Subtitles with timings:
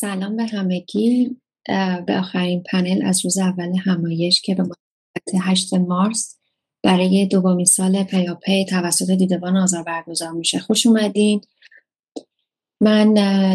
[0.00, 1.36] سلام به همگی.
[2.06, 6.38] به آخرین پنل از روز اول همایش که به مناسبت 8 مارس
[6.82, 10.58] برای دومین سال پیاپی توسط دیدبان آزار برگزار میشه.
[10.58, 11.40] خوش اومدین.
[12.80, 13.08] من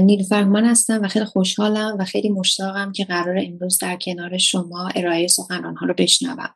[0.03, 4.89] نیل فرمان هستم و خیلی خوشحالم و خیلی مشتاقم که قرار امروز در کنار شما
[4.95, 6.49] ارائه سخنرانها رو بشنوم.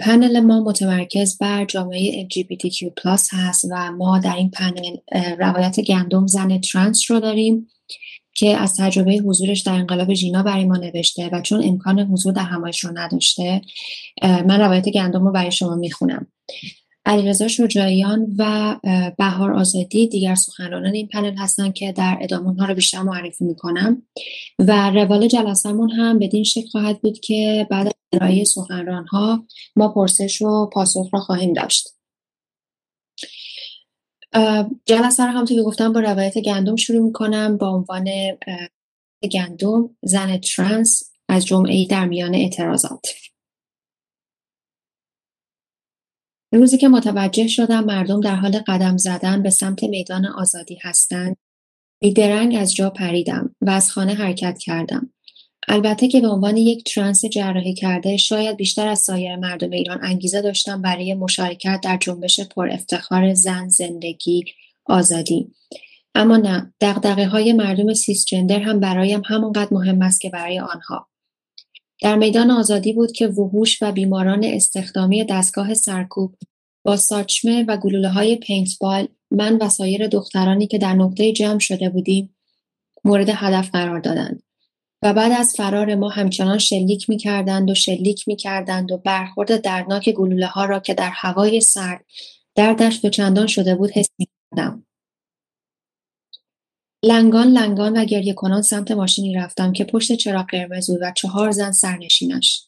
[0.00, 4.96] پنل ما متمرکز بر جامعه LGBTQ+ هست و ما در این پنل
[5.38, 7.68] روایت گندم زن ترانس رو داریم.
[8.36, 12.42] که از تجربه حضورش در انقلاب ژینا برای ما نوشته و چون امکان حضور در
[12.42, 13.60] همایش رو نداشته
[14.22, 16.26] من روایت گندم رو برای شما می‌خونم.
[17.08, 18.76] علیرضا شجاعیان و
[19.18, 24.02] بهار آزادی دیگر سخنرانان این پنل هستن که در ادامه ها رو بیشتر معرفی می‌کنم.
[24.58, 29.44] و روال جلسهمون هم بدین شکل خواهد بود که بعد از ارائه سخنران ها
[29.76, 31.95] ما پرسش و پاسخ را خواهیم داشت.
[34.86, 38.08] جلسه رو همونطور که گفتم با روایت گندم شروع می‌کنم با عنوان
[39.32, 43.06] گندم زن ترانس از جمعه در میان اعتراضات.
[46.52, 51.36] روزی که متوجه شدم مردم در حال قدم زدن به سمت میدان آزادی هستند
[52.00, 55.12] بیدرنگ از جا پریدم و از خانه حرکت کردم.
[55.68, 60.42] البته که به عنوان یک ترانس جراحی کرده شاید بیشتر از سایر مردم ایران انگیزه
[60.42, 64.44] داشتم برای مشارکت در جنبش پر افتخار زن زندگی
[64.84, 65.50] آزادی.
[66.14, 71.08] اما نه دقدقه های مردم سیسجندر هم برایم همانقدر مهم است که برای آنها.
[72.02, 76.34] در میدان آزادی بود که وحوش و بیماران استخدامی دستگاه سرکوب
[76.84, 81.88] با ساچمه و گلوله های پینتبال من و سایر دخترانی که در نقطه جمع شده
[81.88, 82.36] بودیم
[83.04, 84.42] مورد هدف قرار دادند.
[85.02, 89.60] و بعد از فرار ما همچنان شلیک می کردند و شلیک می کردند و برخورد
[89.60, 92.04] دردناک گلوله ها را که در هوای سرد
[92.54, 94.86] دردش به چندان شده بود حس می کردم.
[97.02, 101.50] لنگان لنگان و گریه کنان سمت ماشینی رفتم که پشت چراغ قرمز بود و چهار
[101.50, 102.66] زن سرنشینش.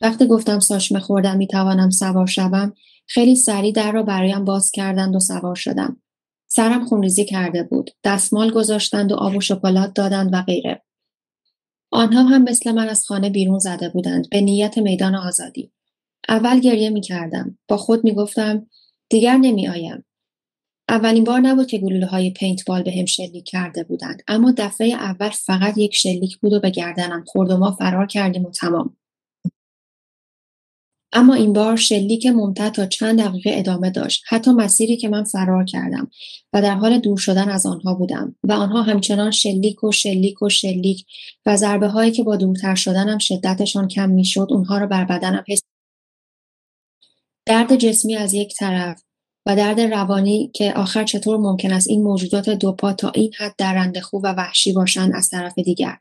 [0.00, 2.72] وقتی گفتم ساشمه خوردم می توانم سوار شوم
[3.06, 6.02] خیلی سریع در را برایم باز کردند و سوار شدم.
[6.46, 7.90] سرم خونریزی کرده بود.
[8.04, 10.85] دستمال گذاشتند و آب و شکلات دادند و غیره.
[11.96, 15.72] آنها هم مثل من از خانه بیرون زده بودند به نیت میدان آزادی.
[16.28, 17.58] اول گریه می کردم.
[17.68, 18.66] با خود می گفتم
[19.08, 20.04] دیگر نمی آیم.
[20.88, 24.88] اولین بار نبود که گلوله های پینت بال به هم شلیک کرده بودند اما دفعه
[24.88, 28.96] اول فقط یک شلیک بود و به گردنم خورد و ما فرار کردیم و تمام.
[31.16, 34.24] اما این بار شلیک ممتد تا چند دقیقه ادامه داشت.
[34.28, 36.10] حتی مسیری که من فرار کردم
[36.52, 40.48] و در حال دور شدن از آنها بودم و آنها همچنان شلیک و شلیک و
[40.48, 41.06] شلیک
[41.46, 45.60] و ضربه هایی که با دورتر شدنم شدتشان کم می‌شد اونها را بر بدنم حس
[47.46, 49.02] درد جسمی از یک طرف
[49.46, 54.00] و درد روانی که آخر چطور ممکن است این موجودات دوپا تا این حد درنده
[54.00, 55.98] خوب و وحشی باشند از طرف دیگر.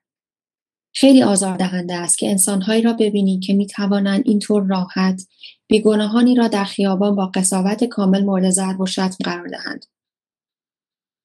[0.98, 5.22] خیلی آزاردهنده است که انسانهایی را ببینی که می‌توانند اینطور راحت
[5.68, 9.86] بیگناهانی را در خیابان با قصاوت کامل مورد ضرب و شتم قرار دهند.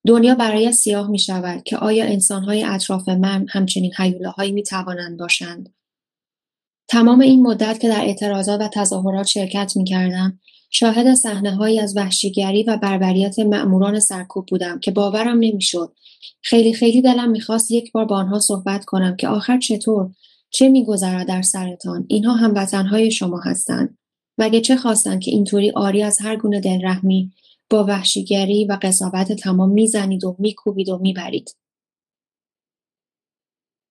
[0.06, 5.74] دنیا برای سیاه می شود که آیا انسانهای اطراف من همچنین حیولاهایی می توانند باشند؟
[6.88, 11.96] تمام این مدت که در اعتراضات و تظاهرات شرکت می کردم شاهد صحنه هایی از
[11.96, 15.94] وحشیگری و بربریت مأموران سرکوب بودم که باورم نمی‌شد.
[16.42, 20.10] خیلی خیلی دلم می‌خواست یک بار با آنها صحبت کنم که آخر چطور؟
[20.50, 23.98] چه میگذرد در سرتان؟ اینها هم وطنهای شما هستند.
[24.38, 27.32] مگه چه خواستند که اینطوری آری از هر گونه دلرحمی
[27.70, 31.56] با وحشیگری و قصاوت تمام می‌زنید و میکوبید و می‌برید؟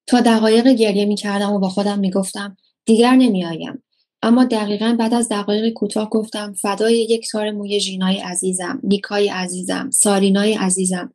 [0.08, 3.84] تا دقایق گریه می‌کردم و با خودم می‌گفتم دیگر نمیآیم.
[4.22, 9.90] اما دقیقا بعد از دقایق کوتاه گفتم فدای یک تار موی ژینای عزیزم نیکای عزیزم
[9.90, 11.14] سارینای عزیزم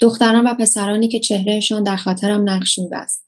[0.00, 3.24] دختران و پسرانی که چهرهشان در خاطرم نقش میبست.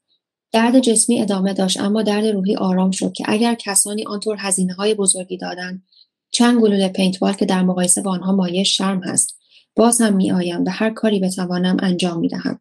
[0.52, 4.94] درد جسمی ادامه داشت اما درد روحی آرام شد که اگر کسانی آنطور هزینه های
[4.94, 5.82] بزرگی دادند
[6.30, 9.36] چند گلوله پینتبال که در مقایسه با آنها مایه شرم هست
[9.76, 12.60] باز هم میآیم و هر کاری بتوانم انجام می‌دهم.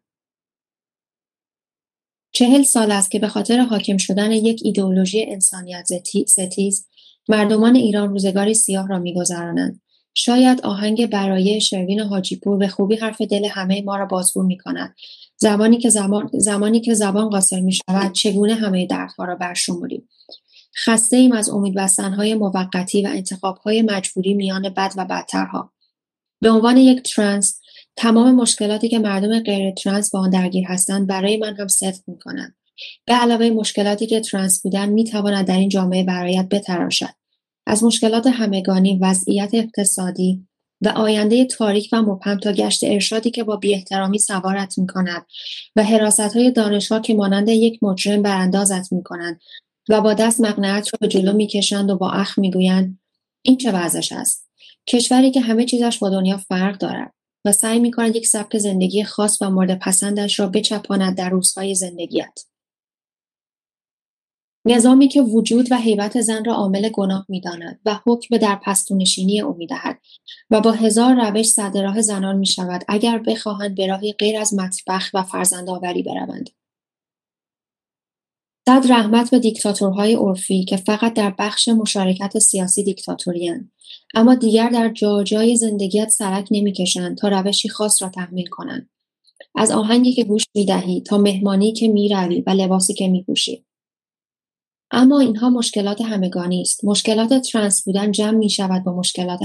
[2.32, 5.88] چهل سال است که به خاطر حاکم شدن یک ایدئولوژی انسانیت
[6.26, 6.86] ستیز
[7.28, 9.80] مردمان ایران روزگاری سیاه را میگذرانند.
[10.14, 14.94] شاید آهنگ برای شروین حاجیپور به خوبی حرف دل همه ما را بازگو می کند.
[15.36, 20.08] زمانی که زمان، زمانی که زبان قاصر می شود چگونه همه دردها را برشمریم؟
[20.84, 23.22] خسته ایم از امید های موقتی و
[23.64, 25.72] های مجبوری میان بد و بدترها.
[26.40, 27.59] به عنوان یک ترنس
[28.00, 32.18] تمام مشکلاتی که مردم غیر ترنس با آن درگیر هستند برای من هم صدق می
[32.18, 32.54] کنند.
[33.06, 37.14] به علاوه مشکلاتی که ترنس بودن می تواند در این جامعه برایت بتراشد.
[37.66, 40.46] از مشکلات همگانی، وضعیت اقتصادی،
[40.80, 45.26] و آینده تاریک و مبهم تا گشت ارشادی که با بیاحترامی سوارت می‌کند
[45.76, 49.40] و حراست های دانشگاه که مانند یک مجرم براندازت می‌کنند
[49.88, 52.98] و با دست مقنعت را به جلو می‌کشند و با اخ می‌گویند
[53.42, 54.48] این چه وضعش است
[54.86, 57.12] کشوری که همه چیزش با دنیا فرق دارد
[57.44, 62.40] و سعی می‌کند یک سبک زندگی خاص و مورد پسندش را بچپاند در روزهای زندگیت
[64.66, 69.56] نظامی که وجود و حیبت زن را عامل گناه می‌داند و حکم در پستونشینی او
[69.56, 70.00] می‌دهد
[70.50, 74.54] و با هزار روش صد راه زنان می شود اگر بخواهند به راهی غیر از
[74.54, 76.50] مطبخ و فرزندآوری بروند.
[78.68, 83.70] صد رحمت به دیکتاتورهای عرفی که فقط در بخش مشارکت سیاسی دیکتاتوریان
[84.14, 88.90] اما دیگر در جاجای زندگیت سرک نمی‌کشند تا روشی خاص را تحمیل کنند.
[89.54, 93.64] از آهنگی که گوش می‌دهی تا مهمانی که می‌روی و لباسی که میپوشی.
[94.90, 96.84] اما اینها مشکلات همگانی است.
[96.84, 99.40] مشکلات ترنس بودن جمع می شود با مشکلات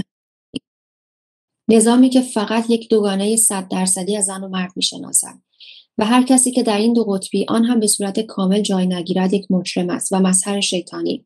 [1.69, 5.44] نظامی که فقط یک دوگانه صد درصدی از زن و مرد می شناسد
[5.97, 9.33] و هر کسی که در این دو قطبی آن هم به صورت کامل جای نگیرد
[9.33, 11.25] یک مجرم است و مظهر شیطانی.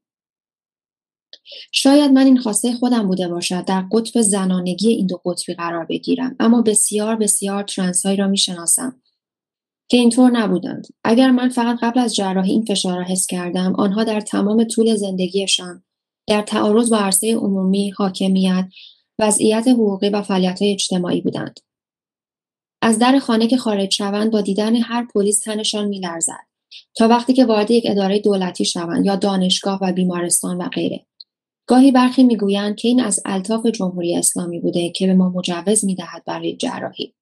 [1.71, 6.35] شاید من این خواسته خودم بوده باشد در قطب زنانگی این دو قطبی قرار بگیرم
[6.39, 9.01] اما بسیار بسیار ترنس هایی را می شناسم
[9.89, 10.87] که اینطور نبودند.
[11.03, 14.95] اگر من فقط قبل از جراحی این فشار را حس کردم آنها در تمام طول
[14.95, 15.83] زندگیشان
[16.27, 18.65] در تعارض با عرصه عمومی حاکمیت
[19.19, 21.59] وضعیت حقوقی و فعالیت اجتماعی بودند.
[22.81, 26.49] از در خانه که خارج شوند با دیدن هر پلیس تنشان میلرزد
[26.95, 31.05] تا وقتی که وارد یک اداره دولتی شوند یا دانشگاه و بیمارستان و غیره.
[31.67, 36.23] گاهی برخی می‌گویند که این از الطاف جمهوری اسلامی بوده که به ما مجوز می‌دهد
[36.25, 37.13] برای جراحی.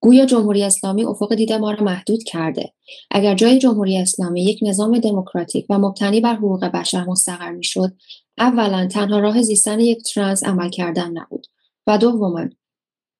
[0.00, 2.72] گویا جمهوری اسلامی افق دید ما را محدود کرده.
[3.10, 7.92] اگر جای جمهوری اسلامی یک نظام دموکراتیک و مبتنی بر حقوق بشر مستقر می‌شد
[8.38, 11.46] اولا تنها راه زیستن یک ترنس عمل کردن نبود.
[11.86, 12.48] و دوما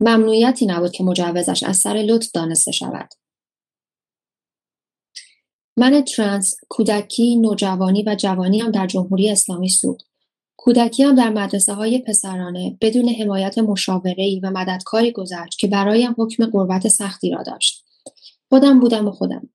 [0.01, 3.09] ممنوعیتی نبود که مجوزش از سر لطف دانسته شود
[5.77, 10.07] من ترنس کودکی نوجوانی و جوانی هم در جمهوری اسلامی سوخت
[10.57, 16.47] کودکی هم در مدرسه های پسرانه بدون حمایت مشاوره‌ای و مددکاری گذشت که برایم حکم
[16.47, 17.85] قربت سختی را داشت.
[18.49, 19.49] خودم بودم و خودم.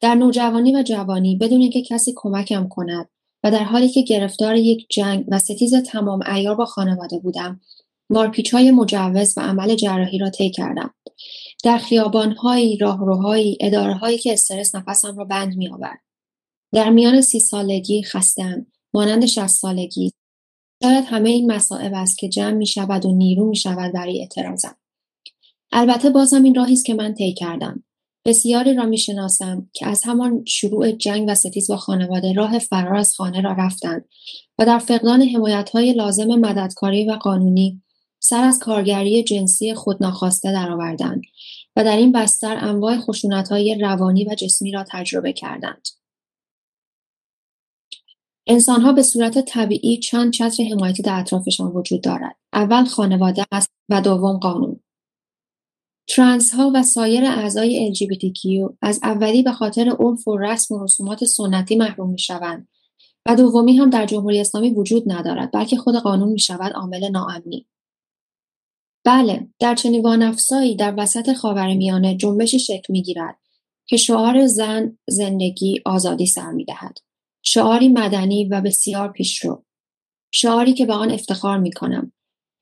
[0.00, 3.08] در نوجوانی و جوانی بدون اینکه کسی کمکم کند
[3.44, 7.60] و در حالی که گرفتار یک جنگ و ستیز تمام ایار با خانواده بودم
[8.10, 10.94] مارپیچ های مجوز و عمل جراحی را طی کردم
[11.64, 16.00] در خیابانهایی راهروهایی اداره هایی که استرس نفسم را بند می آورد.
[16.72, 20.12] در میان سی سالگی خستم مانند شست سالگی
[20.82, 24.76] شاید همه این مصائب است که جمع می شود و نیرو می شود برای اعتراضم.
[25.72, 27.84] البته بازم این راهی است که من طی کردم.
[28.24, 32.96] بسیاری را می شناسم که از همان شروع جنگ و ستیز با خانواده راه فرار
[32.96, 34.08] از خانه را رفتند
[34.58, 37.82] و در فقدان حمایت های لازم مددکاری و قانونی
[38.28, 41.22] سر از کارگری جنسی خود ناخواسته درآوردند
[41.76, 45.88] و در این بستر انواع خشونت های روانی و جسمی را تجربه کردند.
[48.46, 52.36] انسانها به صورت طبیعی چند چتر حمایتی در اطرافشان وجود دارد.
[52.52, 54.80] اول خانواده است و دوم قانون.
[56.08, 61.24] ترنس ها و سایر اعضای LGBTQ از اولی به خاطر عرف و رسم و رسومات
[61.24, 62.68] سنتی محروم می شوند
[63.26, 67.66] و دومی هم در جمهوری اسلامی وجود ندارد بلکه خود قانون می شود عامل ناامنی.
[69.06, 73.38] بله در چنین وانفسایی در وسط خاورمیانه جنبشی شکل می‌گیرد
[73.86, 76.98] که شعار زن زندگی آزادی سر می‌دهد
[77.42, 79.64] شعاری مدنی و بسیار پیشرو
[80.32, 82.12] شعاری که به آن افتخار می کنم.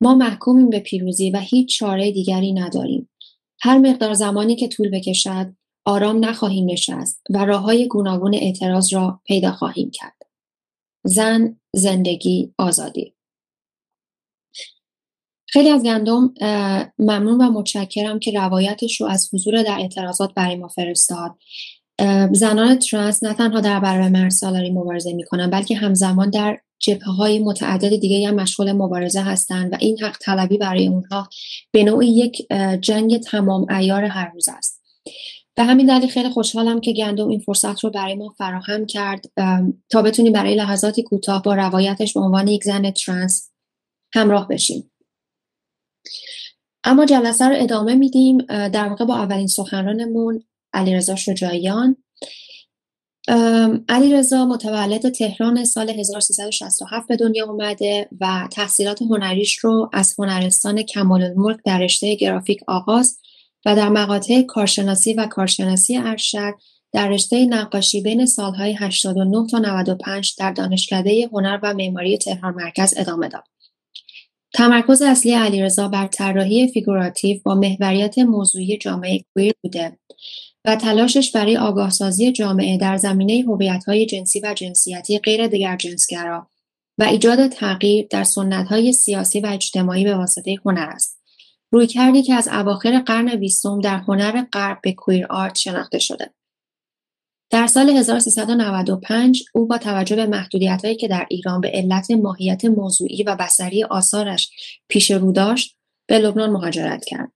[0.01, 3.09] ما محکومیم به پیروزی و هیچ چاره دیگری نداریم.
[3.61, 5.53] هر مقدار زمانی که طول بکشد
[5.85, 10.17] آرام نخواهیم نشست و راه های گوناگون اعتراض را پیدا خواهیم کرد.
[11.03, 13.14] زن، زندگی، آزادی
[15.55, 16.33] خیلی از گندم
[16.99, 21.31] ممنون و متشکرم که روایتش رو از حضور در اعتراضات برای ما فرستاد.
[22.31, 27.39] زنان ترنس نه تنها در برابر مرد سالاری مبارزه می‌کنن بلکه همزمان در جبهه های
[27.39, 31.29] متعدد دیگه هم مشغول مبارزه هستند و این حق طلبی برای اونها
[31.71, 32.47] به نوعی یک
[32.81, 34.81] جنگ تمام ایار هر روز است.
[35.55, 39.25] به همین دلیل خیلی خوشحالم که گندم این فرصت رو برای ما فراهم کرد.
[39.89, 43.51] تا بتونیم برای لحظاتی کوتاه با روایتش به عنوان یک زن ترنس
[44.13, 44.91] همراه بشیم.
[46.83, 50.43] اما جلسه رو ادامه میدیم در واقع با اولین سخنرانمون
[50.73, 51.95] علیرضا شجاعیان
[53.89, 61.23] علیرضا متولد تهران سال 1367 به دنیا اومده و تحصیلات هنریش رو از هنرستان کمال
[61.23, 63.17] الملک در رشته گرافیک آغاز
[63.65, 66.53] و در مقاطع کارشناسی و کارشناسی ارشد
[66.91, 72.93] در رشته نقاشی بین سالهای 89 تا 95 در دانشکده هنر و معماری تهران مرکز
[72.97, 73.43] ادامه داد.
[74.55, 79.97] تمرکز اصلی علیرضا بر طراحی فیگوراتیو با محوریت موضوعی جامعه queer بوده
[80.65, 86.47] و تلاشش برای آگاهسازی جامعه در زمینه هویت‌های جنسی و جنسیتی غیر جنسگرا
[86.97, 91.19] و ایجاد تغییر در سنت‌های سیاسی و اجتماعی به واسطه هنر است.
[91.71, 96.34] رویکردی که از اواخر قرن بیستم در هنر غرب به کویر آرت شناخته شده.
[97.49, 103.23] در سال 1395 او با توجه به محدودیت‌هایی که در ایران به علت ماهیت موضوعی
[103.23, 104.51] و بصری آثارش
[104.87, 107.31] پیش رو داشت به لبنان مهاجرت کرد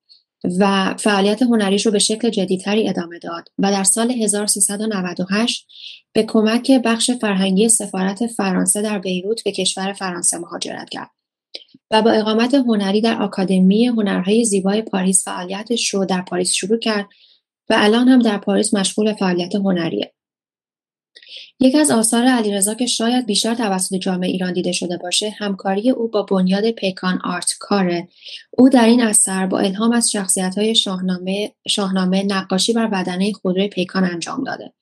[0.60, 5.68] و فعالیت هنریش رو به شکل جدیدتری ادامه داد و در سال 1398
[6.14, 11.10] به کمک بخش فرهنگی سفارت فرانسه در بیروت به کشور فرانسه مهاجرت کرد
[11.92, 17.06] و با اقامت هنری در آکادمی هنرهای زیبای پاریس فعالیتش رو در پاریس شروع کرد
[17.70, 20.14] و الان هم در پاریس مشغول فعالیت هنریه.
[21.60, 26.08] یکی از آثار علیرضا که شاید بیشتر توسط جامعه ایران دیده شده باشه همکاری او
[26.08, 28.08] با بنیاد پیکان Art Car ه.
[28.52, 33.68] او در این اثر با الهام از شخصیت های شاهنامه, شاهنامه نقاشی بر بدنه خودروی
[33.68, 34.74] پیکان انجام داده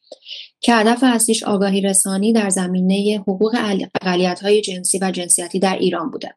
[0.59, 3.55] که هدف اصلیش آگاهی رسانی در زمینه حقوق
[4.01, 6.35] اقلیت های جنسی و جنسیتی در ایران بوده.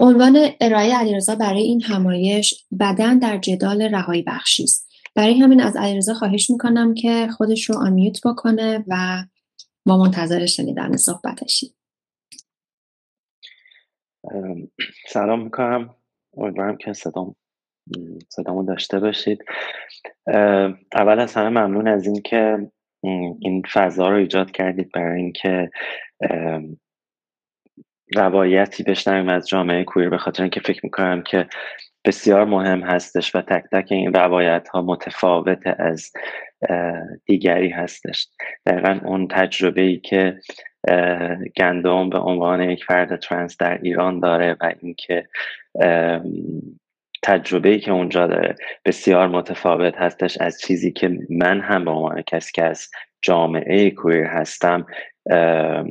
[0.00, 4.86] عنوان ارائه علیرضا برای این همایش بدن در جدال رهایی بخشی است.
[5.16, 9.24] برای همین از علیرضا خواهش می‌کنم که خودش رو آنمیوت بکنه و
[9.86, 11.70] ما منتظر شنیدن صحبتشیم
[15.08, 15.94] سلام می‌کنم.
[16.36, 17.36] امیدوارم که صدام
[18.28, 19.44] صدامو داشته باشید.
[20.94, 22.70] اول از همه ممنون از اینکه
[23.40, 25.70] این فضا رو ایجاد کردید برای اینکه
[28.14, 31.48] روایتی بشنویم از جامعه کویر به خاطر اینکه فکر می‌کنم که
[32.06, 36.12] بسیار مهم هستش و تک تک این روایت ها متفاوت از
[37.24, 38.28] دیگری هستش.
[38.66, 40.40] دقیقا اون تجربه ای که
[41.56, 45.26] گندم به عنوان یک فرد ترنس در ایران داره و اینکه
[47.22, 52.22] تجربه ای که اونجا داره بسیار متفاوت هستش از چیزی که من هم به عنوان
[52.22, 52.88] کسی که از
[53.22, 54.86] جامعه کویر هستم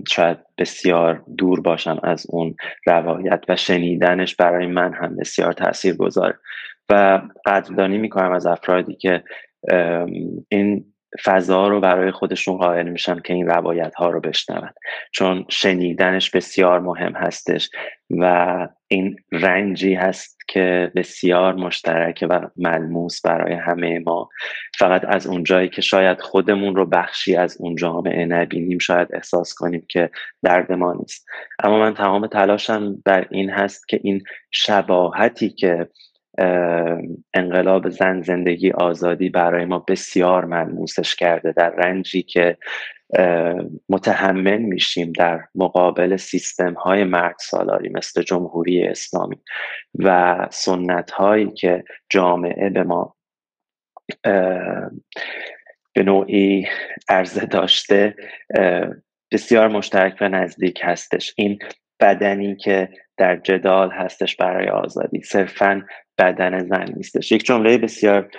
[0.08, 2.56] شاید بسیار دور باشم از اون
[2.88, 6.39] روایت و شنیدنش برای من هم بسیار تاثیر گذاره
[6.89, 9.24] و قدردانی می‌کنم از افرادی که
[10.50, 10.86] این
[11.24, 14.70] فضا رو برای خودشون قائل میشن که این روایت ها رو بشنون.
[15.12, 17.70] چون شنیدنش بسیار مهم هستش
[18.10, 24.30] و این رنجی هست که بسیار مشترکه و ملموس برای همه ما.
[24.80, 29.86] فقط از اونجایی که شاید خودمون رو بخشی از اون جامعه نبینیم شاید احساس کنیم
[29.90, 30.10] که
[30.44, 31.28] درد ما نیست.
[31.64, 35.88] اما من تمام تلاشم بر این هست که این شباهتی که
[37.34, 42.58] انقلاب زن زندگی آزادی برای ما بسیار ملموسش کرده در رنجی که
[43.89, 49.38] متحمل میشیم در مقابل سیستم های مرد سالاری مثل جمهوری اسلامی
[50.00, 53.15] و سنت هایی که جامعه به ما
[55.94, 56.68] به نوعی
[57.10, 58.15] عرضه داشته
[59.32, 61.34] بسیار مشترک و نزدیک هستش.
[61.38, 61.60] این
[62.00, 65.22] بدنی که در جدال هستش برای آزادی.
[65.22, 65.86] صرفا
[66.18, 67.32] بدن زن نیستش.
[67.32, 68.30] یک جمله بسیار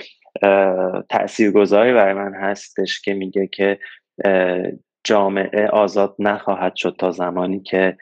[1.08, 3.78] تاثیرگذاری برای من هستش که میگه که
[5.04, 7.96] جامعه آزاد نخواهد شد تا زمانی که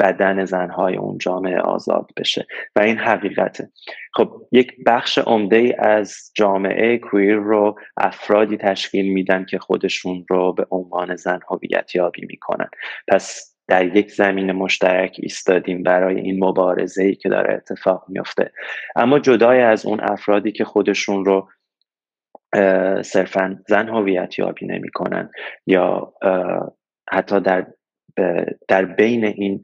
[0.00, 2.46] بدن زنهای اون جامعه آزاد بشه.
[2.76, 3.70] و این حقیقته.
[4.14, 10.66] خب یک بخش عمده از جامعه کویر رو افرادی تشکیل میدن که خودشون رو به
[10.70, 12.68] عنوان زن هویت یابی می‌کنن.
[13.08, 18.52] پس در یک زمین مشترک ایستادیم برای این مبارزه ای که داره اتفاق میفته
[18.96, 21.48] اما جدای از اون افرادی که خودشون رو
[23.02, 25.30] صرفا زن هویت یابی نمی‌کنن
[25.66, 26.12] یا
[27.10, 27.66] حتی در
[28.68, 29.62] در بین این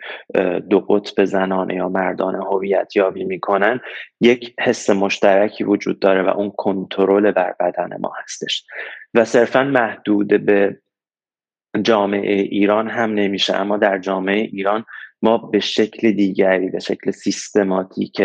[0.70, 3.80] دو قطب زنانه یا مردانه هویت یابی می‌کنن
[4.20, 8.64] یک حس مشترکی وجود داره و اون کنترل بر بدن ما هستش.
[9.14, 10.78] و صرفا محدود به
[11.82, 13.56] جامعه ایران هم نمیشه.
[13.56, 14.84] اما در جامعه ایران
[15.22, 18.22] ما به شکل دیگری به شکل سیستماتیک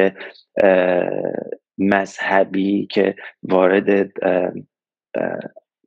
[1.78, 4.12] مذهبی که وارد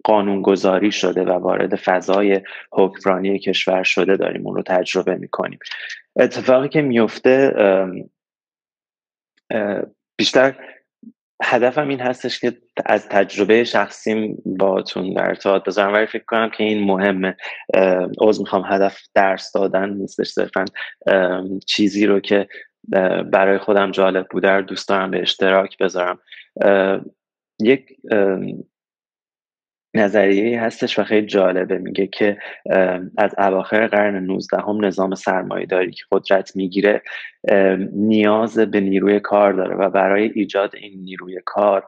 [0.04, 2.40] قانونگذاری شده و وارد فضای
[2.72, 5.58] حکمرانی کشور شده داریم اون رو تجربه می‌کنیم.
[6.16, 7.52] اتفاقی که میفته
[10.16, 10.56] بیشتر
[11.42, 12.52] هدفم این هستش که
[12.86, 15.92] از تجربه شخصیم باتون در ارتباط بذارم.
[15.92, 17.36] ولی فکر کنم که این مهمه.
[18.20, 18.62] عوض می‌خوام.
[18.66, 20.28] هدف درس دادن نیستش.
[20.28, 20.64] صرفا
[21.66, 22.48] چیزی رو که
[23.32, 26.18] برای خودم جالب بوده رو دوست دارم به اشتراک بذارم.
[27.62, 27.86] یک
[29.98, 31.78] نظریه هستش و خیلی جالبه.
[31.78, 32.38] میگه که
[33.18, 35.14] از اواخر قرن 19 هم نظام
[35.68, 37.02] داری که قدرت می‌گیره
[37.92, 41.84] نیاز به نیروی کار داره و برای ایجاد این نیروی کار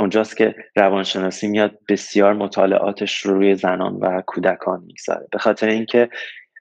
[0.00, 5.26] اونجاست که روانشناسی میاد بسیار مطالعاتش رو روی زنان و کودکان می‌گذاره.
[5.32, 6.08] به خاطر اینکه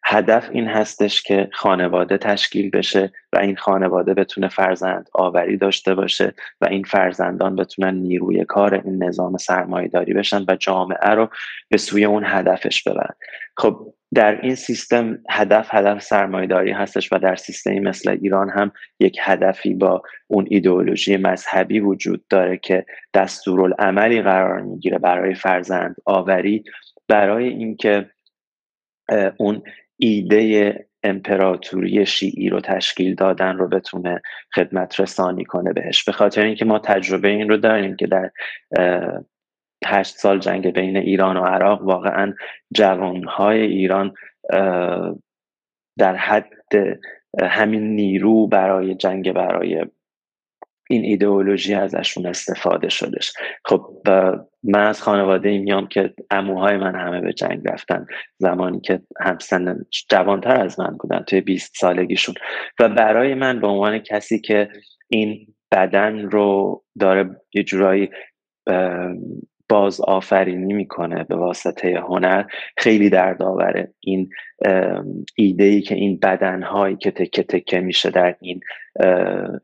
[0.06, 6.34] هدف این هستش که خانواده تشکیل بشه و این خانواده بتونه فرزند آوری داشته باشه
[6.62, 9.38] و این فرزندان بتونن نیروی کار این نظام
[9.88, 11.30] داری بشن و جامعه رو
[11.70, 13.16] به سوی اون هدفش ببرن.
[13.58, 16.14] خب در این سیستم هدف هدف
[16.50, 22.28] داری هستش و در سیستمی مثل ایران هم یک هدفی با اون ایدئولوژی مذهبی وجود
[22.30, 26.64] داره که دستورالعملی قرار می‌گیره برای فرزند آوری
[27.08, 28.10] برای اینکه
[29.38, 29.64] اون
[30.00, 34.22] ایده امپراتوری شیعی رو تشکیل دادن رو بتونه
[34.56, 36.04] خدمت رسانی کنه بهش.
[36.04, 38.32] به خاطر اینکه ما تجربه این رو داریم که در
[39.86, 42.34] هشت سال جنگ بین ایران و عراق واقعا
[42.74, 44.14] جوانهای ایران
[45.98, 46.54] در حد
[47.44, 49.86] همین نیرو برای جنگ برای
[50.92, 53.34] این ایدئولوژی ازشون استفاده شدش.
[53.66, 54.08] خب
[54.64, 58.06] من از خانواده میام که اموهای من همه به جنگ رفتن
[58.38, 62.36] زمانی که همسن جوانتر از من بودن توی 20 سالگیشون.
[62.80, 64.70] و برای من به عنوان کسی که
[65.08, 68.10] این بدن رو داره یه جورایی
[69.70, 72.44] باز آفرینی می‌کنه به واسطه هنر
[72.78, 74.30] خیلی دردآوره این
[75.36, 78.60] ایده ای که این بدن هایی که تکه تکه میشه در این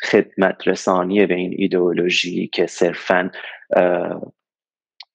[0.03, 3.31] خدمت رسانی به این ایدئولوژی که صرفا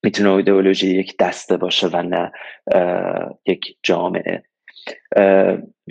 [0.03, 2.33] می‌تونه ایدئولوژی یک دسته باشه و نه
[3.47, 4.43] یک جامعه.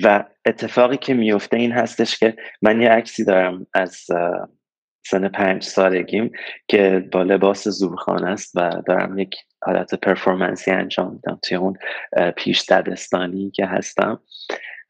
[0.03, 4.05] و اتفاقی که میفته این هستش که من یه عکسی دارم از
[5.05, 6.31] سن پنج سالگیم
[6.67, 11.77] که با لباس زورخانه است و دارم یک حالت پرفورمنسی انجام میدم توی اون
[12.35, 14.19] پیش دبستانی که هستم.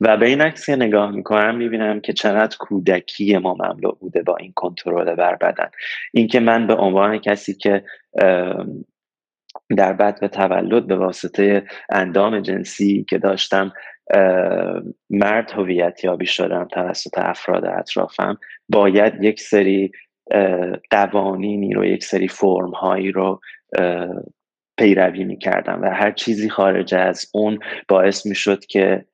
[0.02, 4.54] و به این عکس نگاه می‌کنم می‌بینم که چقدر کودکی ما مملو بوده با این
[4.56, 5.70] کنترل بر بدن.
[6.14, 7.84] اینکه من به عنوان کسی که
[9.78, 13.74] در بعد به تولد به واسطه اندام جنسی که داشتم
[15.10, 18.38] مرد هویت یابی شدم توسط افراد اطرافم
[18.70, 19.92] باید یک سری
[20.92, 23.42] قوانینی رو یک سری فرم هایی رو
[24.78, 29.06] پیروی می‌کردم و هر چیزی خارج از اون باعث می‌شد که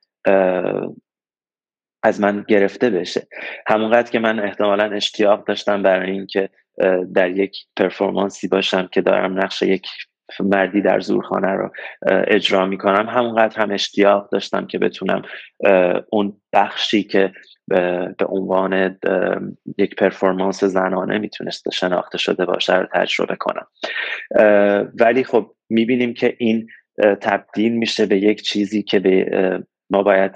[2.03, 3.27] از من گرفته بشه.
[3.67, 6.49] همونقدر که من احتمالا اشتیاق داشتم برای اینکه
[7.15, 9.87] در یک پرفورمانسی باشم که دارم نقش یک
[10.39, 11.71] مردی در زورخانه رو
[12.27, 13.09] اجرا می‌کنم.
[13.09, 15.21] همونقدر هم اشتیاق داشتم که بتونم
[16.09, 17.33] اون بخشی که
[17.67, 18.99] به عنوان
[19.77, 23.67] یک پرفورمانس زنانه می‌تونست شناخته شده باشه رو تجربه کنم.
[24.99, 26.67] ولی خب می‌بینیم که این
[27.21, 30.31] تبدیل میشه به یک چیزی که به ما باید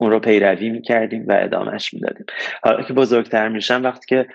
[0.00, 2.26] اون رو پیروی می‌کردیم و ادامهش می‌دادیم.
[2.62, 4.26] حالا که بزرگتر میشم وقتی که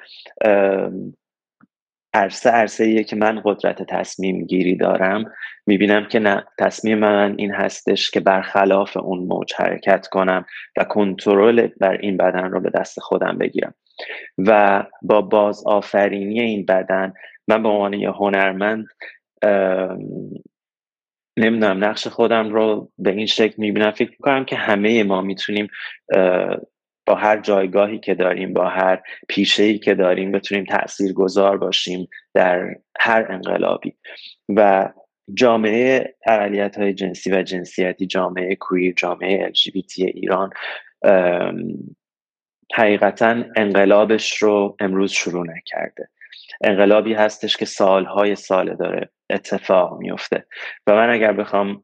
[2.15, 5.25] عرصه عرصه که من قدرت تصمیم گیری دارم
[5.65, 10.45] می‌بینم که نه تصمیم من این هستش که برخلاف اون موج حرکت کنم
[10.77, 13.73] و کنترل بر این بدن رو به دست خودم بگیرم.
[14.37, 17.13] و با باز آفرینی این بدن
[17.47, 18.85] من به عنوان یه هنرمند
[21.37, 23.91] نمی‌دونم نقش خودم رو به این شکل می‌بینم.
[23.91, 25.67] فکر می‌کنم که همه ما می‌تونیم
[27.05, 32.75] با هر جایگاهی که داریم با هر پیشهی که داریم بتونیم تأثیر گذار باشیم در
[32.99, 33.93] هر انقلابی.
[34.49, 34.89] و
[35.33, 40.49] جامعه اقلیت های جنسی و جنسیتی جامعه کویر جامعه LGBT ایران
[42.73, 46.09] حقیقتا انقلابش رو امروز شروع نکرده.
[46.63, 50.45] انقلابی هستش که سالهای ساله داره اتفاق میفته
[50.87, 51.83] و من اگر بخوام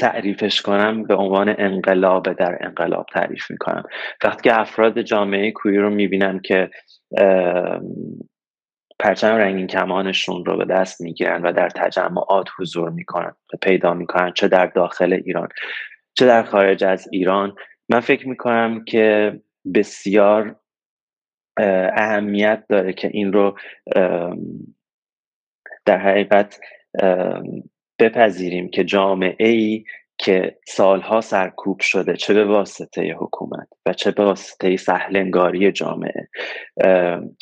[0.00, 3.82] تعریفش کنم به عنوان انقلاب در انقلاب تعریف می‌کنم.
[4.24, 6.70] وقتی که افراد جامعه کویر رو می‌بینم که
[8.98, 14.48] پرچم رنگین کمانشون رو به دست می‌گیرن و در تجمعات حضور می‌کنن پیدا می‌کنن چه
[14.48, 15.48] در داخل ایران
[16.14, 17.54] چه در خارج از ایران
[17.88, 19.32] من فکر می‌کنم که
[19.74, 20.56] بسیار
[21.96, 23.58] اهمیت داره که این رو
[25.86, 26.60] در حقیقت
[27.98, 29.84] بپذیریم که جامعه ای
[30.18, 36.28] که سالها سرکوب شده چه به واسطه حکومت و چه به واسطه سهلنگاری جامعه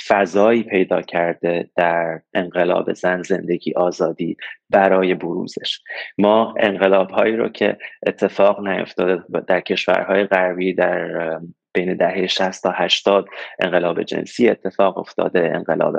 [0.08, 4.36] فضایی پیدا کرده در انقلاب زن زندگی آزادی
[4.70, 5.80] برای بروزش.
[6.18, 11.40] ما انقلاب هایی رو که اتفاق نیفتاده در کشورهای غربی در
[11.74, 13.26] بین دهه 60 تا 80
[13.60, 15.96] انقلاب جنسی اتفاق افتاده انقلاب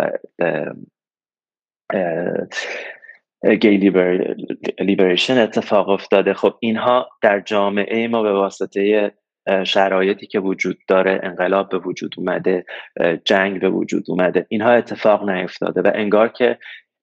[3.44, 3.78] گی
[4.80, 6.34] لیبریشن اتفاق افتاده.
[6.34, 9.12] خب اینها در جامعه ما به واسطه
[9.64, 12.66] شرایطی که وجود داره انقلاب به وجود اومده
[13.26, 16.58] جنگ به وجود اومده اینها اتفاق نیفتاده و انگار که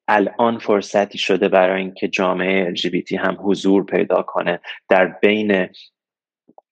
[0.09, 5.69] الان فرصتی شده برای اینکه جامعه LGBT هم حضور پیدا کنه در بین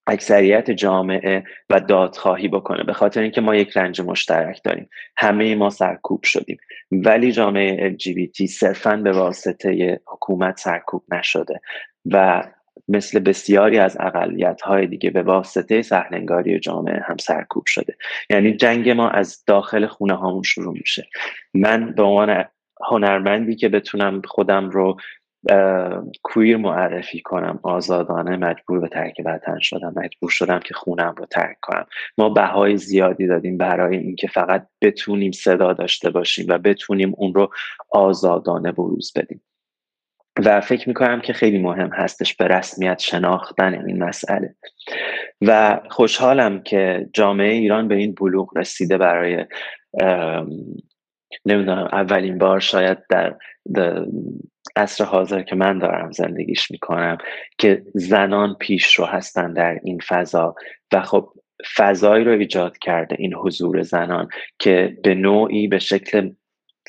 [0.08, 2.84] اکثریت جامعه و دادخواهی بکنه.
[2.84, 4.90] به خاطر اینکه ما یک رنج مشترک داریم.
[5.16, 6.58] همه ما سرکوب شدیم.
[6.92, 11.60] ولی جامعه LGBT صرفا به واسطه حکومت سرکوب نشده.
[12.06, 12.44] و
[12.88, 17.96] مثل بسیاری از اقلیت های دیگه به واسطه سهلنگاری جامعه هم سرکوب شده.
[18.30, 21.08] یعنی جنگ ما از داخل خونه هامون شروع میشه.
[21.54, 22.44] من به عنوان
[22.90, 24.96] هنرمندی که بتونم خودم رو
[26.22, 31.56] کویر معرفی کنم آزادانه مجبور به ترک وطن شدم مجبور شدم که خونم رو ترک
[31.62, 31.86] کنم.
[32.18, 37.50] ما بهای زیادی دادیم برای اینکه فقط بتونیم صدا داشته باشیم و بتونیم اون رو
[37.90, 39.42] آزادانه بروز بدیم.
[40.44, 44.54] و فکر می‌کنم که خیلی مهم هستش به رسمیت شناختن این مسئله.
[45.42, 49.46] و خوشحالم که جامعه ایران به این بلوغ رسیده برای
[51.46, 53.36] نمی‌دونم اولین بار شاید در
[54.76, 57.18] عصر حاضر که من دارم زندگیش می‌کنم
[57.58, 60.54] که زنان پیش رو هستن در این فضا
[60.92, 61.32] و خب
[61.76, 66.30] فضایی رو ایجاد کرده این حضور زنان که به نوعی به شکل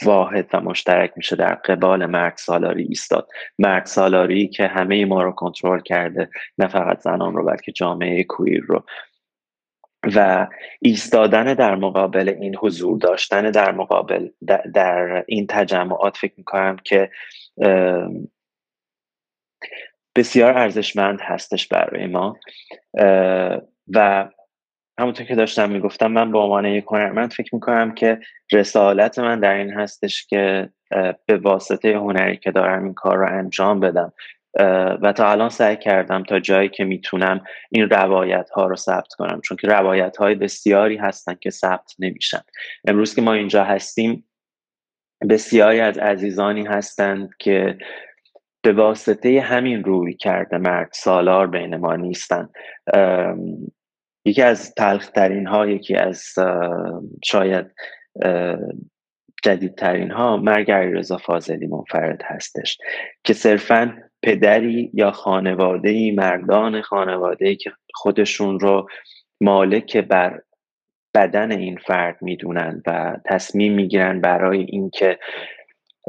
[0.06, 3.30] واحد و مشترک میشه در قبال مرد سالاری ایستاد.
[3.60, 8.63] مرد سالاری که همه ما رو کنترل کرده نه فقط زنان رو بلکه جامعه کویر
[8.67, 8.84] رو.
[10.15, 10.47] و
[10.81, 14.29] ایستادن در مقابل این حضور داشتن در مقابل
[14.73, 17.09] در این تجمعات فکر می‌کنم که
[20.15, 22.38] بسیار ارزشمند هستش برای ما.
[23.93, 24.29] و
[24.99, 28.19] همونطور که داشتم می‌گفتم من به عنوان یک هنرمند فکر می‌کنم که
[28.51, 30.69] رسالت من در این هستش که
[31.25, 34.13] به واسطه هنری که دارم این کار رو انجام بدم.
[35.01, 39.41] و تا الان سعی کردم تا جایی که می‌تونم این روایت ها رو ثبت کنم
[39.41, 42.41] چون که روایت های بسیاری هستن که ثبت نمیشن.
[42.88, 44.25] امروز که ما اینجا هستیم
[45.29, 47.77] بسیاری از عزیزانی هستند که
[48.62, 52.49] به واسطه همین روی کرده مرد سالار بین ما نیستن.
[54.25, 56.23] یکی از تلخترین ها یکی از
[57.25, 57.65] شاید
[59.43, 62.77] جدیدترین ها مرگ رضا فاضلی منفرد هستش
[63.23, 68.88] که صرفا پدری یا خانواده ای مردان خانواده ای که خودشون رو
[69.41, 70.41] مالک بر
[71.15, 75.19] بدن این فرد می‌دونن و تصمیم می‌گیرن برای اینکه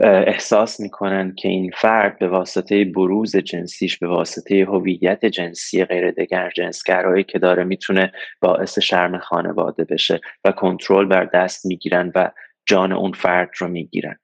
[0.03, 6.51] احساس می‌کنن که این فرد به واسطه بروز جنسیش به واسطه هویت جنسی غیر دگر
[6.57, 12.31] جنسگرایی که داره می‌تونه باعث شرم خانواده بشه و کنترل بر دست می‌گیرن و
[12.67, 14.17] جان اون فرد رو می‌گیرن.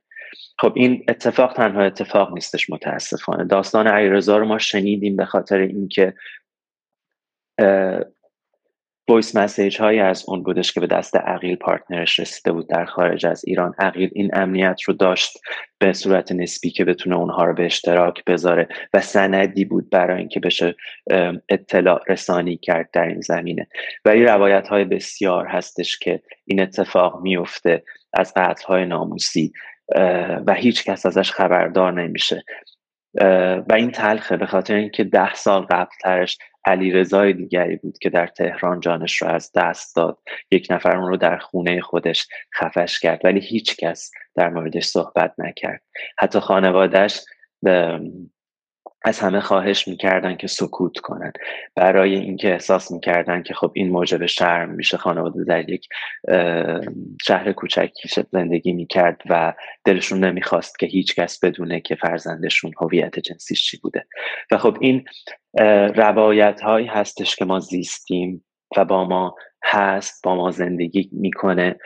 [0.58, 3.44] خب این اتفاق تنها اتفاق نیستش متاسفانه.
[3.44, 6.14] داستان علیرضا رو ما شنیدیم به خاطر اینکه
[9.08, 12.84] voice message هایی از اون بودش که به دست عقیل partner ش رسیده بود در
[12.84, 13.74] خارج از ایران.
[13.78, 15.38] عقیل این امنیت رو داشت
[15.78, 20.40] به صورت نسبی که بتونه اونها رو به اشتراک بذاره و سندی بود برای اینکه
[20.40, 20.74] بشه
[21.48, 23.66] اطلاع رسانی کرد در این زمینه.
[24.04, 29.52] ولی روایت های بسیار هستش که این اتفاق میفته از قتل های ناموسی
[30.46, 32.44] و هیچ کس ازش خبردار نمیشه.
[33.68, 38.10] و این تلخه به خاطر اینکه ده سال قبل ترش علی رضای دیگری بود که
[38.10, 40.18] در تهران جانش رو از دست داد.
[40.50, 42.28] یک نفر اون رو در خونه خودش
[42.60, 45.82] خفش کرد ولی هیچ کس در موردش صحبت نکرد.
[46.18, 47.20] حتی خانوادهش
[49.06, 51.32] از همه خواهش می‌کردن که سکوت کنن.
[51.74, 55.88] برای اینکه احساس می‌کردن که خب این موجب شرم میشه خانواده در یک
[57.26, 63.70] شهر کوچکی زندگی می‌کرد و دلشون نمی‌خواست که هیچ کس بدونه که فرزندشون هویت جنسیش
[63.70, 64.06] چی بوده.
[64.50, 65.04] و خب این
[65.94, 68.44] روایت هایی هستش که ما زیستیم
[68.76, 71.78] و با ما هست با ما زندگی می‌کنه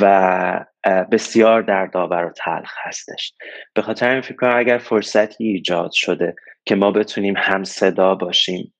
[0.00, 0.64] و
[1.12, 3.34] بسیار دردآور و تلخ هستش.
[3.74, 8.74] به خاطر این فکر اگر فرصتی ایجاد شده که ما بتونیم هم صدا باشیم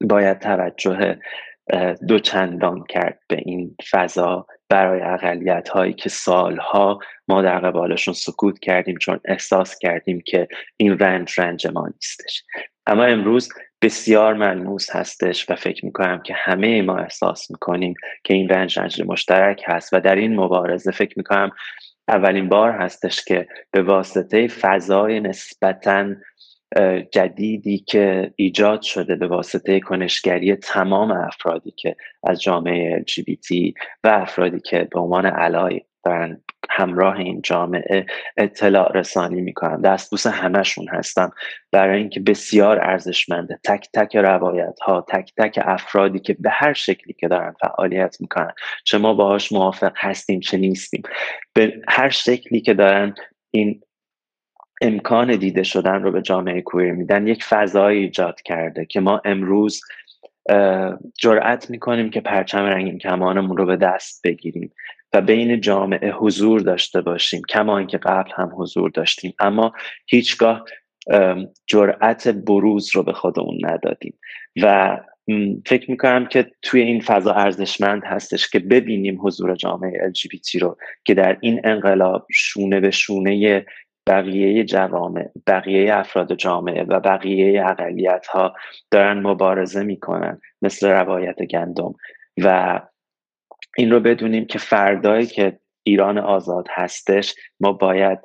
[0.00, 1.18] باید توجه
[2.08, 8.58] دو چندان کرد به این فضا برای اقلیت هایی که سالها ما در قبالشون سکوت
[8.58, 12.42] کردیم چون احساس کردیم که این رنج رنج ما نیستش.
[12.86, 13.48] اما امروز
[13.82, 19.02] بسیار ملموس هستش و فکر می‌کنم که همه ما احساس می‌کنیم که این رنج رنج
[19.06, 21.50] مشترک هست و در این مبارزه فکر می‌کنم
[22.08, 26.14] اولین بار هستش که به واسطه فضای نسبتا
[27.12, 33.72] جدیدی که ایجاد شده به واسطه کنشگری تمام افرادی که از جامعه LGBT
[34.04, 36.42] و افرادی که به عنوان علای دارن
[36.76, 39.82] همراه این جامعه اطلاع رسانی می‌کنم.
[39.82, 41.30] دستبوس همشون هستم.
[41.72, 43.58] برای اینکه بسیار ارزشمنده.
[43.64, 48.52] تک تک روایت ها تک تک افرادی که به هر شکلی که دارن فعالیت می‌کنن.
[48.84, 51.02] چه ما باهاش موافق هستیم چه نیستیم.
[51.54, 53.14] به هر شکلی که دارن
[53.50, 53.80] این
[54.80, 59.80] امکان دیده شدن رو به جامعه کویر میدن یک فضایی ایجاد کرده که ما امروز
[61.18, 64.72] جرأت می‌کنیم که پرچم رنگین کمانمون رو به دست بگیریم.
[65.16, 69.34] و بین جامعه حضور داشته باشیم کما اینکه قبل هم حضور داشتیم.
[69.38, 69.72] اما
[70.06, 70.64] هیچگاه
[71.66, 74.18] جرأت بروز رو به خودمون ندادیم.
[74.62, 74.98] و
[75.66, 81.14] فکر می‌کنم که توی این فضا ارزشمند هستش که ببینیم حضور جامعه LGBT رو که
[81.14, 83.66] در این انقلاب شونه به شونه
[84.06, 88.54] بقیه جوامع بقیه افراد جامعه و بقیه اقلیت ها
[88.90, 91.94] دارن مبارزه می‌کنن مثل روایت گندم.
[92.38, 92.80] و
[93.76, 98.18] این رو بدونیم که فردایی که ایران آزاد هستش ما باید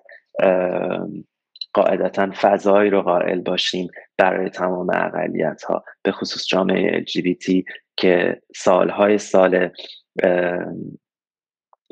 [1.73, 3.87] قاعدتا فضایی رو قائل باشیم
[4.17, 7.63] برای تمام اقلیت ها به خصوص جامعه LGBT
[7.97, 9.69] که سالهای سال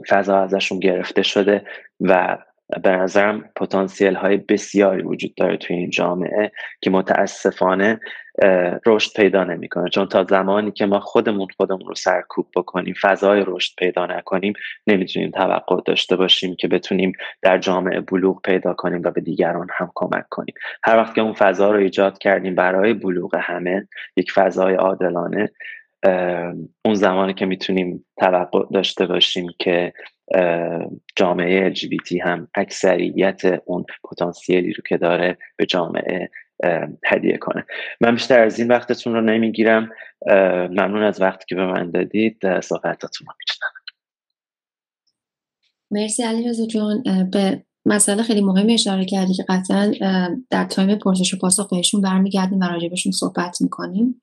[0.10, 1.66] فضا ازشون گرفته شده
[2.00, 2.38] و
[2.84, 6.52] به نظرم پتانسیل های بسیاری وجود داره توی این جامعه
[6.82, 8.00] که متاسفانه
[8.86, 9.90] رشد پیدا نمی‌کنه.
[9.90, 14.54] چون تا زمانی که ما خودمون خودمون رو سرکوب بکنیم فضای رشد پیدا نکنیم
[14.88, 19.92] نمی‌تونیم توقع داشته باشیم که بتونیم در جامعه بلوغ پیدا کنیم و به دیگران هم
[19.96, 20.56] کمک کنیم.
[20.84, 25.50] هر وقت که اون فضا رو ایجاد کردیم برای بلوغ همه یک فضای عادلانه
[26.86, 29.94] اون زمانی که می‌تونیم توقع داشته باشیم که
[31.16, 36.30] جامعه LGBT هم اکثریت اون پتانسیلی رو که داره به جامعه
[37.06, 37.66] هدیه کنه.
[38.02, 39.90] من بیشتر از این وقتتون رو نمی‌گیرم.
[40.70, 42.60] ممنون از وقتی که به من دادید.
[42.60, 43.70] صحبتاتون رو میشنم
[45.92, 49.92] مرسی علیرضا جون به مسئله خیلی مهمی اشاره کردی که قطعا
[50.50, 54.22] در time پرسش و پاسخ بهشون برمیگردیم و راجبشون صحبت می‌کنیم.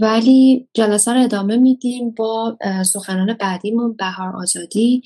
[0.00, 5.02] ولی جلسه رو ادامه میدیم با سخنران بعدیمون بهار آزادی.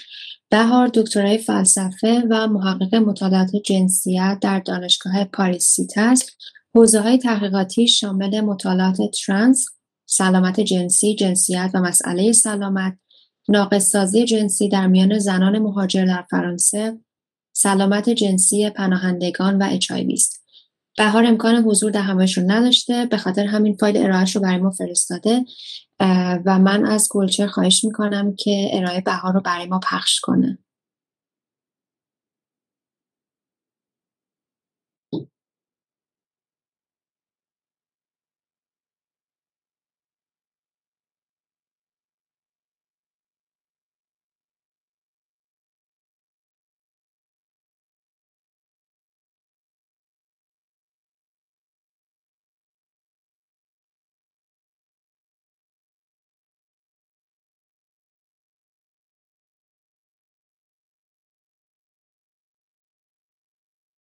[0.51, 6.37] بهار دکترای فلسفه و محقق مطالعات جنسیت در دانشگاه پاریس هشت است.
[6.75, 9.67] حوزه های تحقیقاتی شامل مطالعات ترانس
[10.07, 12.99] سلامت جنسی جنسیت و مسئله سلامت
[13.49, 16.99] ناقصسازی جنسی در میان زنان مهاجر در فرانسه
[17.53, 20.48] سلامت جنسی پناهندگان و اچ است.
[20.99, 25.45] بهار امکان حضور در همهشون نداشته به خاطر همین فایل ارائهش رو برای ما فرستاده.
[26.45, 30.59] و من از گلچر خواهش می‌کنم که ارائه بهار رو برای ما پخش کنه.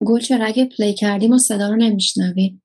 [0.08, 2.64] گلچهر اگه play کردی ما صدا رو نمیشنویم.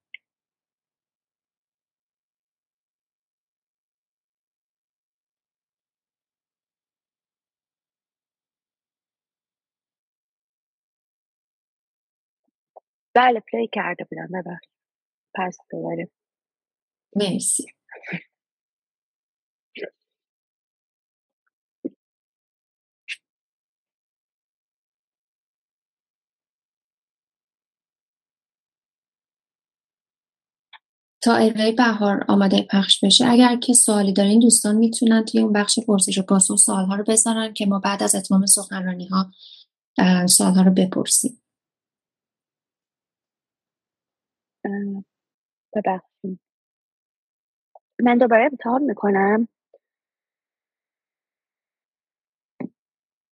[13.14, 14.66] بله play کرده بودم ببخش
[15.34, 16.10] پس دوباره.
[17.16, 17.66] مرسی.
[31.22, 33.24] تا ارائه بهار آماده پخش بشه.
[33.26, 37.52] اگر که سوالی دارین دوستان می‌تونن توی اون بخش پرسش و پاسخ سوالها رو بذارن
[37.54, 39.30] که ما بعد از اتمام سخنرانی ها
[40.26, 41.42] سوالها رو بپرسیم.
[45.74, 46.40] ببخشید.
[48.00, 49.48] من دوباره امتحان می‌کنم.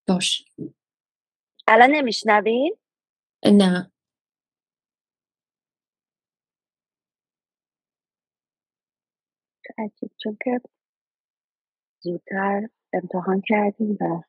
[0.08, 0.44] باش
[1.68, 2.76] الان نمیشنوین؟
[3.46, 3.90] نه.
[9.78, 10.60] عجیب چون که
[12.02, 14.22] زودتر امتحان کردیم و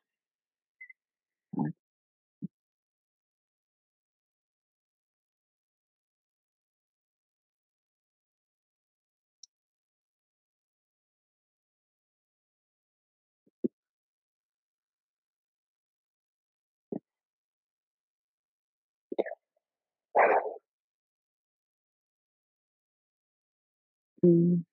[24.22, 24.64] م.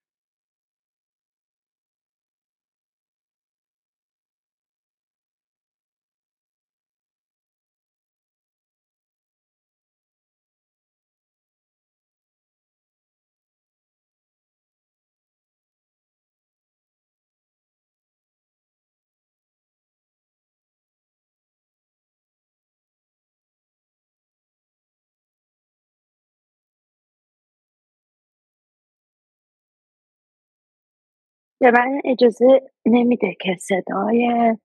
[31.60, 34.56] به من اجازه نمیده که صدای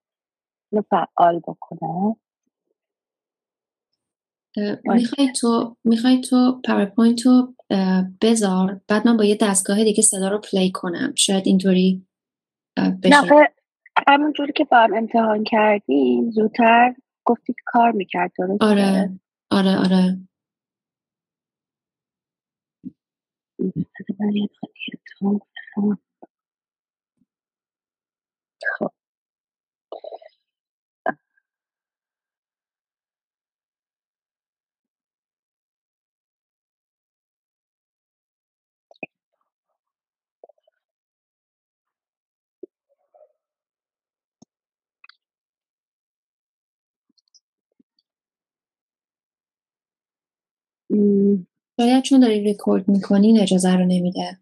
[0.89, 2.15] فعال بکنه
[4.83, 7.53] می‌خوای تو می‌خوای تو PowerPoint رو
[8.21, 11.13] بذار بعد من با یه دستگاه دیگه صدا رو play کنم.
[11.15, 12.05] شاید اینطوری
[13.03, 13.33] بشه.
[13.33, 13.47] نه
[14.07, 19.19] همونجوری که با هم امتحان کردیم زودتر گفتی کار می‌کرد درست آره.
[19.51, 20.17] آره آره.
[28.73, 28.91] خب.
[51.81, 54.39] شاید چون داری ریکورد می‌کنین اجازه رو نمیده.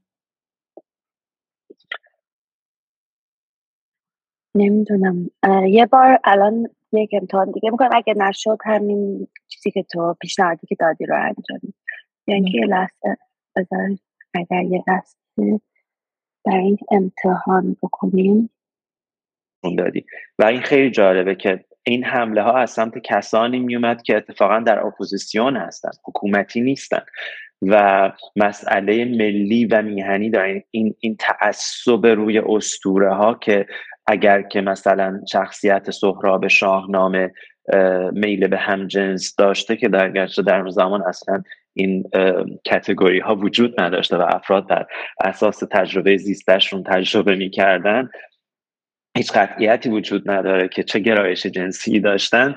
[4.56, 5.30] نمی‌دونم.
[5.68, 7.90] یه بار الان یک امتحان دیگه می‌کنم.
[7.94, 11.74] اگه نشد همین چیزی که تو پیشنهادی که دادی رو انجام
[12.28, 13.18] یعنی که یه لحظه
[13.56, 14.02] بذارید
[14.34, 15.62] اگر یه لحظه
[16.46, 18.50] در این امتحان بکنیم.
[19.78, 20.06] دادی.
[20.40, 24.86] و این خیلی جالبه که این حمله ها از سمت کسانی میومد که اتفاقا در
[24.86, 27.02] اپوزیسیون هستن حکومتی نیستن.
[27.62, 33.66] و مسئله ملی و میهنی دارن این این تعصب روی استوره ها که
[34.08, 37.32] اگر که مثلا شخصیت سهراب شاهنامه
[38.12, 42.04] میل به همجنس داشته که در گرچه در زمان اصلا این
[42.66, 44.86] کتگوری ها وجود نداشته و افراد در
[45.24, 48.10] اساس تجربه زیستشون تجربه می‌کردن
[49.18, 52.56] هیچ قطعیتی وجود نداره که چه گرایش جنسی داشتن.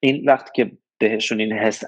[0.00, 1.84] این وقتی که بهشون این حس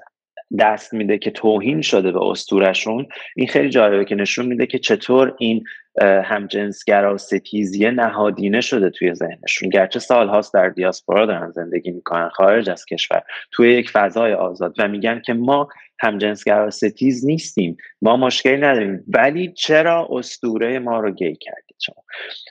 [0.59, 3.06] دست میده که توهین شده به استورشون
[3.37, 5.64] این خیلی جالبه که نشون میده که چطور این
[6.02, 9.68] همجنسگرا و ستیزیه نهادینه شده توی ذهنشون.
[9.68, 14.88] گرچه سالهاست در دیاسپورا دارن زندگی می‌کنن خارج از کشور توی یک فضای آزاد و
[14.88, 15.68] میگن که ما
[16.00, 22.04] همجنسگرا ستیز نیستیم ما مشکلی نداریم ولی چرا استوره ما رو گی کردید شما؟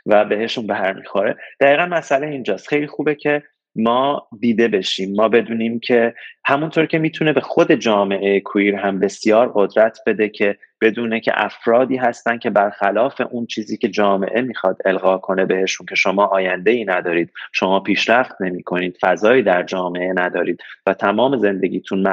[0.05, 2.67] و بهشون به هر می‌خوره دقیقا مسئله اینجاست.
[2.67, 3.43] خیلی خوبه که
[3.75, 5.15] ما دیده بشیم.
[5.15, 6.13] ما بدونیم که
[6.45, 11.97] همونطور که می‌تونه به خود جامعه کویر هم بسیار قدرت بده که بدونه که افرادی
[11.97, 16.85] هستن که برخلاف اون چیزی که جامعه می‌خواد القا کنه بهشون که شما آینده ای
[16.85, 22.07] ندارید شما پیشرفت نمی کنید فضایی در جامعه ندارید و تمام زندگیتون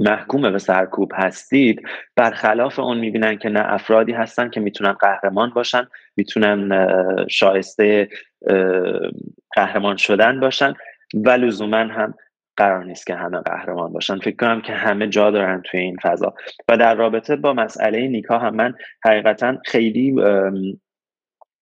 [0.00, 1.82] محکوم به سرکوب هستید
[2.16, 6.86] برخلاف اون می‌بینن که نه افرادی هستن که می‌تونن قهرمان باشن می‌تونن
[7.30, 8.08] شایسته
[9.56, 10.74] قهرمان شدن باشن
[11.14, 12.14] و لزوما هم
[12.56, 14.18] قرار نیست که همه قهرمان باشن.
[14.18, 16.34] فکر کنم که همه جا دارن توی این فضا.
[16.68, 20.14] و در رابطه با مسئله نیکا هم من حقیقتا خیلی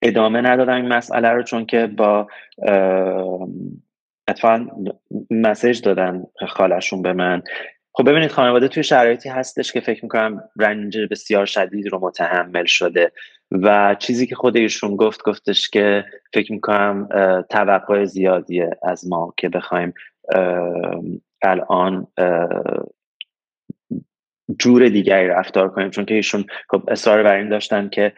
[0.01, 2.27] ادامه ندادم این مسئله رو چون که با
[4.27, 4.65] اتفاقا
[5.31, 7.41] مسیج دادن خالشون به من.
[7.99, 13.11] خب ببینید خانواده توی شرایطی هستش که فکر می‌کنم رنج بسیار شدید رو متحمل شده
[13.51, 17.07] و چیزی که خود ایشون گفت گفتش که فکر می‌کنم
[17.49, 19.93] توقع زیادیه از ما که بخوایم
[21.41, 22.07] الان
[24.59, 28.13] جور دیگری رفتار کنیم چون که ایشون خب اصرار بر این داشتن که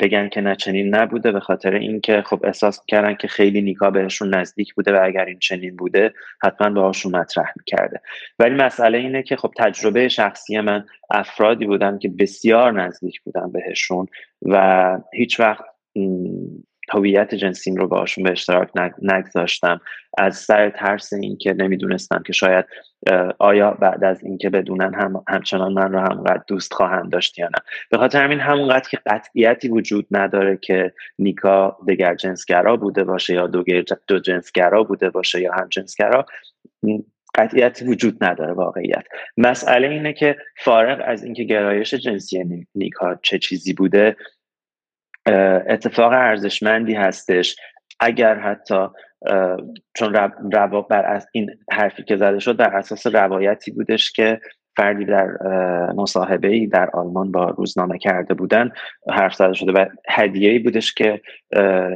[0.00, 4.34] بگن که نه چنین نبوده به خاطر اینکه خب احساس می‌کردن که خیلی نیکا بهشون
[4.34, 8.00] نزدیک بوده و اگر این چنین بوده حتما باهاشون مطرح می‌کرده.
[8.38, 14.06] ولی مسئله اینه که خب تجربه شخصی من افرادی بودن که بسیار نزدیک بودن بهشون
[14.42, 15.64] و هیچ وقت
[16.90, 18.68] هویت جنسیم رو باشون به اشتراک
[19.02, 19.80] نگذاشتم.
[20.18, 22.64] از سر ترس اینکه نمی‌دونستم که شاید
[23.38, 27.58] آیا بعد از اینکه بدونن هم همچنان من رو همونقدر دوست خواهند داشت یا نه.
[27.90, 33.46] به خاطر همین همونقدر که قطعیتی وجود نداره که نیکا دگر جنسگرا بوده باشه یا
[33.46, 33.64] دو,
[34.06, 36.26] دو جنسگرا بوده باشه یا هم جنسگرا
[37.34, 39.04] قطعیتی وجود نداره واقعیت.
[39.36, 44.16] مسئله اینه که فارغ از اینکه گرایش جنسی نیکا چه چیزی بوده
[45.68, 47.56] اتفاق ارزشمندی هستش.
[48.00, 48.86] اگر حتی
[49.94, 50.14] چون
[50.52, 54.40] روا بر از این حرفی که زده شد بر اساس روایتی بودش که
[54.76, 55.26] فردی در
[55.96, 58.70] مصاحبه ای در آلمان با روزنامه کرده بودن
[59.10, 61.20] حرف زده شده و هدیه ای بودش که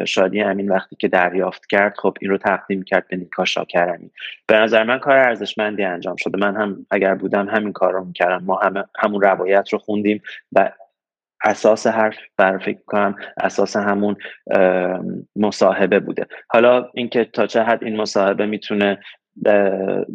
[0.04, 4.10] شادی امین وقتی که دریافت کرد خب این رو تقدیم کرد به نیکا شاکرمی.
[4.46, 6.38] به نظر من کار ارزشمندی انجام شده.
[6.38, 8.44] من هم اگر بودم همین کار رو می‌کردم.
[8.44, 10.22] ما هم همون روایت رو خوندیم
[10.52, 10.72] و
[11.46, 14.16] اساس حرف بر فکر کنم اساس همون
[15.36, 16.26] مصاحبه بوده.
[16.48, 18.98] حالا اینکه تا چه حد این مصاحبه می‌تونه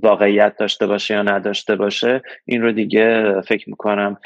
[0.04, 4.18] واقعیت داشته باشه یا نداشته باشه این رو دیگه فکر می‌کنم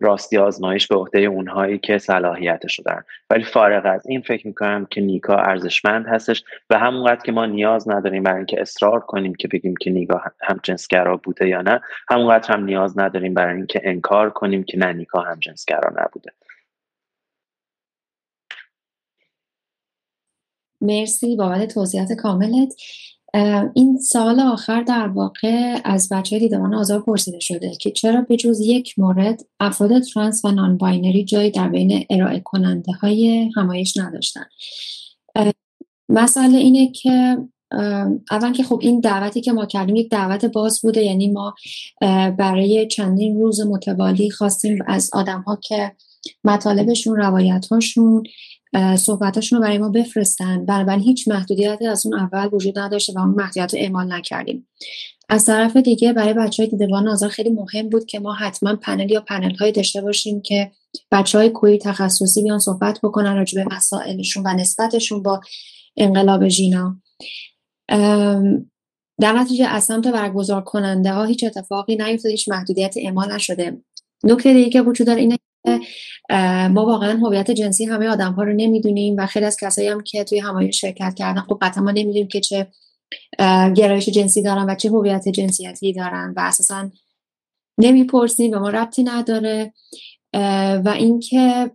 [0.00, 3.04] راستی آزماییش به عهده اونهایی که صلاحیتش دارن.
[3.30, 7.88] ولی فارغ از این فکر می‌کنم که نیکا ارزشمند هستش و همونقدر که ما نیاز
[7.88, 12.54] نداریم برای اینکه اصرار کنیم که بگیم که نیکا هم جنسگرا بوده یا نه همونقدر
[12.54, 16.32] هم نیاز نداریم برای اینکه انکار کنیم که نه نیکا هم جنسگرا نبوده.
[20.80, 22.74] مرسی بابت توضیحات کاملت.
[23.74, 28.36] این سوال آخر در واقع از بچه های دیدبان آزار پرسیده شده که چرا به
[28.36, 34.44] جز یک مورد افراد ترانس و non-binary جایی در بین ارائه کننده های همایش نداشتن؟
[36.08, 37.38] مسئله اینه که
[38.30, 41.54] اول که خب این دعوتی که ما کردیم یک دعوت باز بوده یعنی ما
[42.38, 45.92] برای چندین روز متوالی خواستیم از آدم ها که
[46.44, 48.22] مطالبشون روایت هاشون
[48.96, 50.64] صحبتاشون رو برای ما بفرستن.
[50.66, 54.68] بنابراین هیچ محدودیتی از اون اول وجود نداشته و اون محدودیت رو اعمال نکردیم.
[55.28, 59.10] از طرف دیگه برای بچه های دیدبان آزار خیلی مهم بود که ما حتما پنل
[59.10, 60.70] یا پنل های داشته باشیم که
[61.12, 65.40] بچه های کوی تخصصی بیان صحبت بکنن راجع به مسائلشون و نسبتشون با
[65.96, 66.96] انقلاب ژینا.
[69.20, 73.82] در نتیجه از سمت برگزار کننده ها هیچ اتفاقی نیفتاد هیچ محدودیت اعمال نشده.
[74.24, 75.38] نکته دیگه که وجود داره اینه
[76.70, 80.24] ما واقعا هویت جنسی همه آدم ها رو نمی‌دونیم و خیلی از کسایی هم که
[80.24, 82.66] توی همایش شرکت کردن خب قطعا ما نمی‌دونیم که چه
[83.76, 86.90] گرایش جنسی دارن و چه هویت جنسیتی دارن و اساسا
[87.78, 89.72] نمی‌پرسیم و ما ربطی نداره.
[90.84, 91.70] و اینکه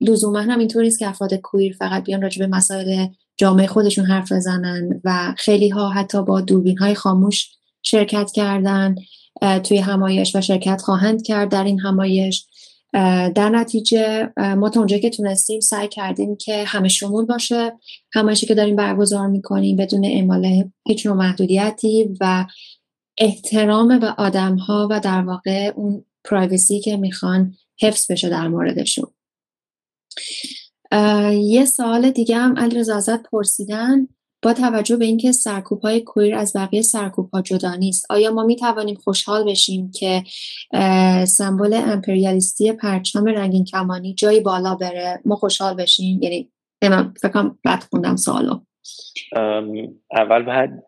[0.00, 3.06] لزوما هم اینطوری است که افراد کویر فقط بیان راجع به مسائل
[3.36, 7.48] جامعه خودشون حرف بزنن و خیلی ها حتی با دوربین های خاموش
[7.82, 8.94] شرکت کردن
[9.64, 12.46] توی همایش و شرکت خواهند کرد در این همایش.
[13.34, 17.72] در نتیجه ما تا اونجایی که تونستیم سعی کردیم که همه شمول باشه
[18.12, 22.46] همایشی که داریم برگزار می‌کنیم بدون اعمال هیچ نوع محدودیتی و
[23.18, 29.06] احترام به آدم ها و در واقع اون پرایوسی که می‌خوان حفظ بشه در موردشون.
[31.32, 34.08] یه سوال دیگه هم علی ازت پرسیدن.
[34.44, 38.42] با توجه به اینکه سرکوب های کویر از بقیه سرکوب ها جدا نیست آیا ما
[38.44, 40.22] می توانیم خوشحال بشیم که
[41.26, 46.22] سمبل امپریالیستی پرچم رنگین کمانی جایی بالا بره؟ ما خوشحال بشیم.
[46.22, 46.50] یعنی
[47.22, 48.60] فکر کنم بد خوندم سوالو.
[50.16, 50.82] اول بعد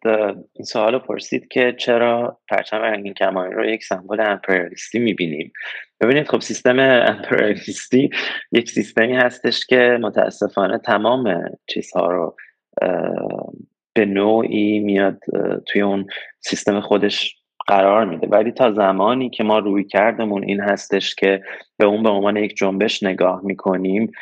[0.53, 5.53] این سوال پرسید که چرا پرچم رنگین کمانی رو یک سمبل امپریالیستی می‌بینیم؟
[6.01, 8.11] ببینید خب سیستم امپریالیستی
[8.53, 11.35] یک سیستمی هستش که متاسفانه تمام
[11.67, 12.37] چیزها رو
[13.95, 15.19] به نوعی میاد
[15.67, 16.07] توی اون
[16.41, 18.27] سیستم خودش قرار میده.
[18.27, 21.43] ولی تا زمانی که ما روی کردمون این هستش که
[21.79, 24.13] به اون به عنوان یک جنبش نگاه می‌کنیم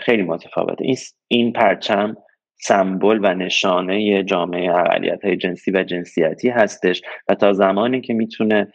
[0.00, 0.84] خیلی متفاوته.
[0.84, 0.96] این,
[1.28, 2.16] این پرچم
[2.60, 8.72] سمبل و نشانه جامعه اقلیت های جنسی و جنسیتی هستش و تا زمانی که می‌تونه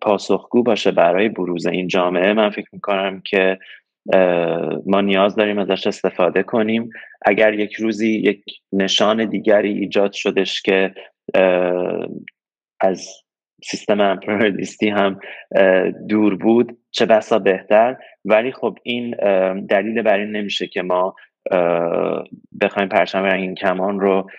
[0.00, 3.58] پاسخگو باشه برای بروز این جامعه من فکر می‌کنم که
[4.86, 6.90] ما نیاز داریم ازش استفاده کنیم.
[7.26, 10.94] اگر یک روزی یک نشان دیگری ایجاد شدش که
[12.80, 13.08] از
[13.64, 15.20] سیستم امپریالیستی هم
[16.08, 17.96] دور بود چه بسا بهتر.
[18.24, 19.10] ولی خب این
[19.66, 21.14] دلیل بر این نمیشه که ما
[22.60, 24.30] بخوایم پرچم رنگین کمان رو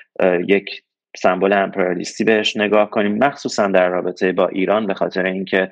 [0.47, 0.83] یک
[1.17, 3.17] سمبل امپریالیستی بهش نگاه کنیم.
[3.17, 5.71] مخصوصا در رابطه با ایران به خاطر اینکه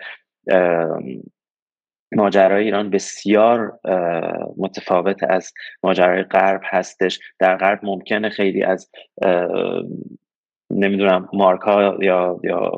[2.16, 3.80] ماجرای ایران بسیار
[4.58, 5.54] متفاوت از
[5.84, 7.20] ماجرای غرب هستش.
[7.40, 8.92] در غرب ممکنه خیلی از
[10.72, 12.72] نمی‌دونم مارک ها یا یا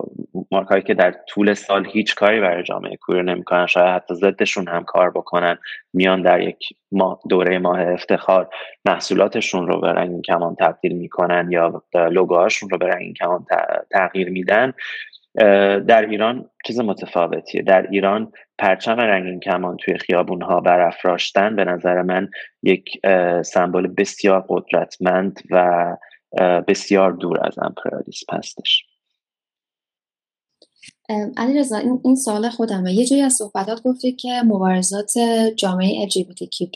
[0.51, 4.67] مارک هایی که در طول سال هیچ کاری برای جامعه کویر نمی‌کنن شاید حتی ضدشون
[4.67, 5.57] هم کار بکنن
[5.93, 6.57] میان در یک
[6.91, 8.49] ماه دوره ماه افتخار
[8.85, 13.45] محصولاتشون رو به رنگین کمان تبدیل می‌کنن یا لوگوهاشون رو به رنگین کمان
[13.91, 14.73] تغییر میدن.
[15.87, 17.61] در ایران چیز متفاوتیه.
[17.61, 18.31] در ایران
[18.61, 22.29] پرچم رنگین کمان توی خیابون ها برافراشتن به نظر من
[22.63, 22.89] یک
[23.45, 25.85] سمبل بسیار قدرتمند و
[26.67, 28.83] بسیار دور از امپریالیسم هستش.
[31.37, 32.93] علی رزا این, این سوال خودمه.
[32.93, 35.13] یه جایی از صحبتات گفتی که مبارزات
[35.55, 36.67] جامعه LGBTQ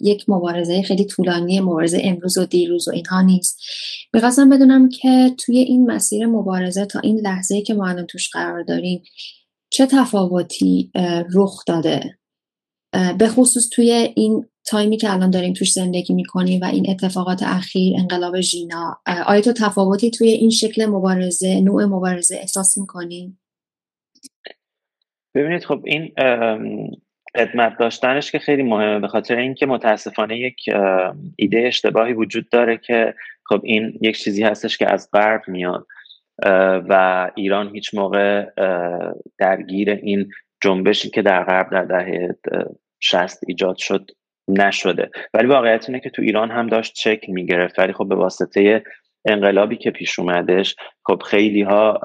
[0.00, 3.62] یک مبارزه خیلی طولانی مبارزه امروز و دیروز و اینها نیست.
[4.14, 8.62] می‌خواستم بدونم که توی این مسیر مبارزه تا این لحظه که ما الان توش قرار
[8.62, 9.02] داریم
[9.70, 10.92] چه تفاوتی
[11.34, 12.18] رخ داده؟
[13.18, 17.96] به خصوص توی این تایمی که الان داریم توش زندگی می‌کنیم و این اتفاقات اخیر
[17.98, 19.00] انقلاب ژینا.
[19.26, 23.38] آیا تو تفاوتی توی این شکل مبارزه نوع مبارزه احساس می‌کنی؟
[25.34, 26.12] ببینید خب این
[27.36, 30.56] خدمت داشتنش که خیلی مهمه به خاطر اینکه متاسفانه یک
[31.36, 33.14] ایده اشتباهی وجود داره که
[33.48, 35.86] خب این یک چیزی هستش که از غرب میاد.
[36.88, 38.46] و ایران هیچ موقع
[39.38, 40.30] درگیر این
[40.60, 42.36] جنبشی که در غرب در دهه
[43.00, 44.10] شست ایجاد شد
[44.48, 45.10] نشده.
[45.34, 47.78] ولی واقعیت اینه که تو ایران هم داشت شکل می‌گرفت.
[47.78, 48.82] ولی خب به واسطه
[49.28, 52.00] انقلابی که پیش اومدش خب خیلی ها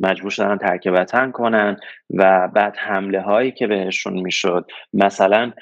[0.00, 1.76] مجبور شدن ترک وطن کنن
[2.10, 5.52] و بعد حمله هایی که بهشون می‌شد مثلا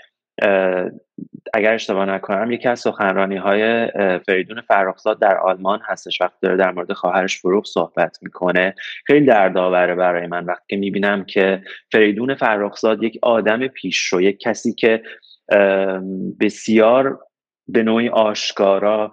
[1.54, 3.88] اگر اشتباه نکنم یکی از سخنرانی های
[4.26, 8.74] فریدون فرخزاد در آلمان هستش وقتی داره در مورد خواهرش فروغ صحبت می‌کنه.
[9.06, 11.62] خیلی دردآوره برای من وقتی که می‌بینم که
[11.92, 15.02] فریدون فرخزاد یک آدم پیشرو یک کسی که
[16.40, 17.18] بسیار
[17.68, 19.12] به نوعی آشکارا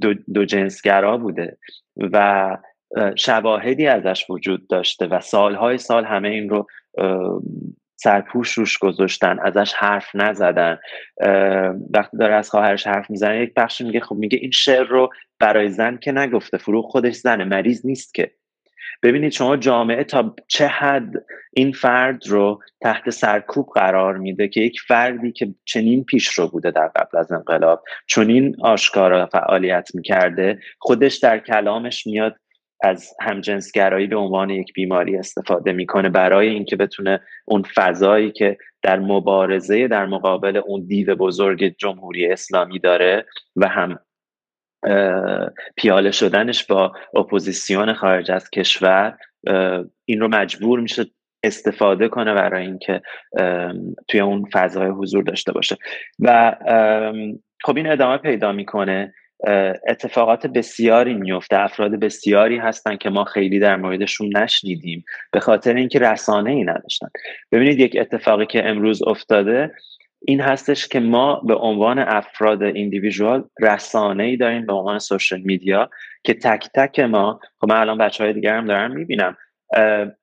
[0.00, 1.58] دو, دو جنسگرا بوده
[1.96, 2.56] و
[3.16, 6.66] شواهدی ازش وجود داشته و سالهای سال همه این رو
[8.02, 10.78] سرپوش روش گذاشتن ازش حرف نزدن.
[11.94, 15.68] وقتی داره از خواهرش حرف می‌زنه یک بخش میگه خب میگه این شعر رو برای
[15.68, 18.30] زن که نگفته فروغ خودش زنه مریض نیست که.
[19.02, 21.12] ببینید شما جامعه تا چه حد
[21.52, 26.70] این فرد رو تحت سرکوب قرار میده که یک فردی که چنین پیش رو بوده
[26.70, 32.36] در قبل از انقلاب چنین آشکارا فعالیت می‌کرده خودش در کلامش میاد
[32.82, 38.98] از همجنسگرایی به عنوان یک بیماری استفاده می‌کنه برای اینکه بتونه اون فضایی که در
[38.98, 43.26] مبارزه در مقابل اون دیو بزرگ جمهوری اسلامی داره
[43.56, 43.98] و هم
[45.76, 49.16] پیاله شدنش با اپوزیسیون خارج از کشور
[50.04, 51.04] این رو مجبور میشه
[51.42, 53.02] استفاده کنه برای اینکه
[54.08, 55.76] توی اون فضای حضور داشته باشه.
[56.18, 56.56] و
[57.64, 59.14] خب این ادامه پیدا می‌کنه.
[59.88, 61.58] اتفاقات بسیاری میفته.
[61.58, 67.08] افراد بسیاری هستن که ما خیلی در موردشون نشنیدیم به خاطر اینکه رسانه ای نداشتن.
[67.52, 69.70] ببینید یک اتفاقی که امروز افتاده
[70.26, 75.90] این هستش که ما به عنوان افراد individual رسانه ای داریم به عنوان social media
[76.24, 79.36] که تک تک ما خب من الان بچه های دیگر هم دارم می‌بینم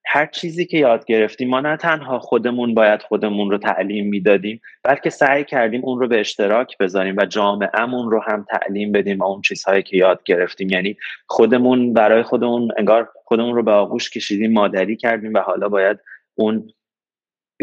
[0.06, 5.10] هر چیزی که یاد گرفتیم ما نه تنها خودمون باید خودمون رو تعلیم می‌دادیم بلکه
[5.10, 9.42] سعی کردیم اون رو به اشتراک بذاریم و جامعهمون رو هم تعلیم بدیم و اون
[9.42, 10.70] چیزهایی که یاد گرفتیم.
[10.70, 15.98] یعنی خودمون برای خودمون انگار خودمون رو به آغوش کشیدیم مادری کردیم و حالا باید
[16.36, 16.70] اون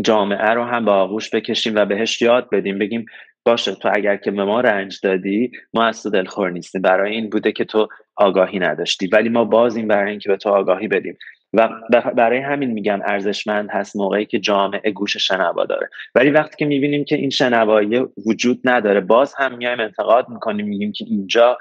[0.04, 2.78] جامعه رو هم به آغوش بکشیم و بهش یاد بدیم.
[2.78, 3.06] بگیم
[3.46, 6.82] باشه تو اگر که به ما رنج دادی ما از تو دلخور نیستیم.
[6.82, 9.06] برای این بوده که تو آگاهی نداشتی.
[9.06, 11.18] ولی ما بازیم برای اینکه به تو آگاهی بدیم.
[11.56, 11.68] و
[12.16, 15.88] برای همین میگم ارزشمند هست موقعی که جامعه گوش شنوا داره.
[16.14, 20.92] ولی وقتی که می‌بینیم که این شنوایی وجود نداره باز هم میایم انتقاد می‌کنیم میگیم
[20.92, 21.58] که اینجا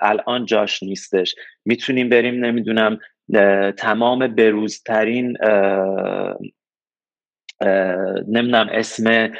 [0.00, 1.34] الان جاش نیستش.
[1.64, 2.98] می‌تونیم بریم نمی‌دونم
[3.76, 5.36] تمام بروزترین
[8.28, 9.32] نمی‌دونم اسم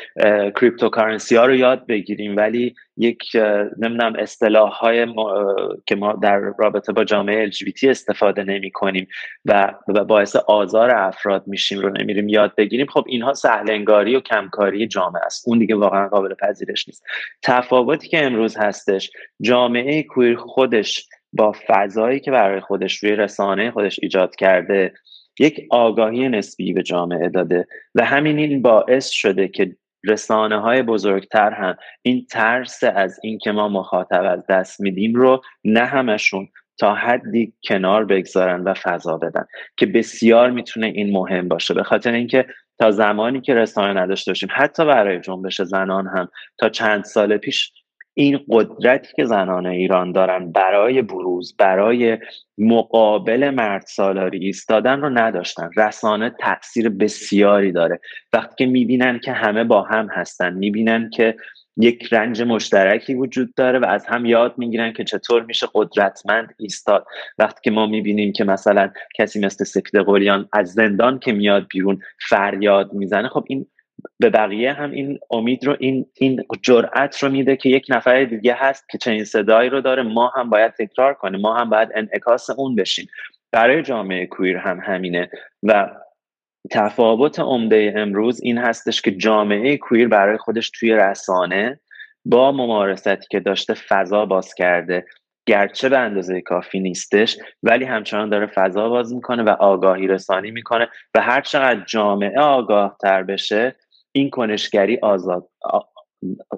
[0.61, 3.23] cryptocurrency ها رو یاد بگیریم ولی یک
[3.79, 5.07] نمی‌دونم اصطلاح های
[5.87, 9.09] که ما در رابطه با جامعه LGBT استفاده نمی کنیم
[9.45, 9.75] و
[10.09, 12.87] باعث آزار افراد میشیم رو نمیریم یاد بگیریم.
[12.87, 15.49] خب اینها سهل انگاری و کمکاری جامعه است.
[15.49, 17.05] اون دیگه واقعا قابل پذیرش نیست.
[17.43, 19.11] تفاوتی که امروز هستش
[19.41, 24.93] جامعه queer خودش با فضایی که برای خودش روی رسانه خودش ایجاد کرده
[25.39, 31.51] یک آگاهی نسبی به جامعه داده و همین این باعث شده که رسانه های بزرگتر
[31.51, 37.53] هم این ترس از اینکه ما مخاطب از دست میدیم رو نه همشون تا حدی
[37.69, 39.45] کنار بگذارن و فضا بدن
[39.77, 41.75] که بسیار می‌تونه این مهم باشه.
[41.75, 42.47] به خاطر اینکه
[42.79, 46.29] تا زمانی که رسانه نداشته باشیم حتی برای جنبش زنان هم
[46.59, 47.73] تا چند سال پیش
[48.15, 52.19] این قدرتی که زنان ایران دارن برای بروز برای
[52.59, 55.71] مقابل مرد سالاری ایستادن رو نداشتن.
[55.77, 58.01] رسانه تاثیر بسیاری داره.
[58.33, 61.37] وقتی که می‌بینن که همه با هم هستن می‌بینن که
[61.77, 67.07] یک رنج مشترکی وجود داره و از هم یاد می‌گیرن که چطور میشه قدرتمند ایستاد.
[67.39, 71.99] وقتی که ما می‌بینیم که مثلا کسی مثل سپید قلیان از زندان که میاد بیرون
[72.29, 73.67] فریاد می‌زنه خب این
[74.21, 78.55] به بقیه هم این امید رو این این جرأت رو میده که یک نفر دیگه
[78.55, 80.03] هست که چنین صدایی رو داره.
[80.03, 81.41] ما هم باید تکرار کنیم.
[81.41, 83.07] ما هم باید انعکاس اون بشیم.
[83.53, 85.31] برای جامعه کویر هم همینه.
[85.63, 85.91] و
[86.71, 91.81] تفاوت عمده امروز این هستش که جامعه کویر برای خودش توی رسانه
[92.25, 95.07] با ممارستی که داشته فضا باز کرده.
[95.47, 100.89] گرچه به اندازه کافی نیستش ولی همچنان داره فضا باز می‌کنه و آگاهی رسانی می‌کنه.
[101.15, 103.77] و هر چقدر جامعه آگاه تر بشه
[104.13, 105.49] این کنشگری آزاد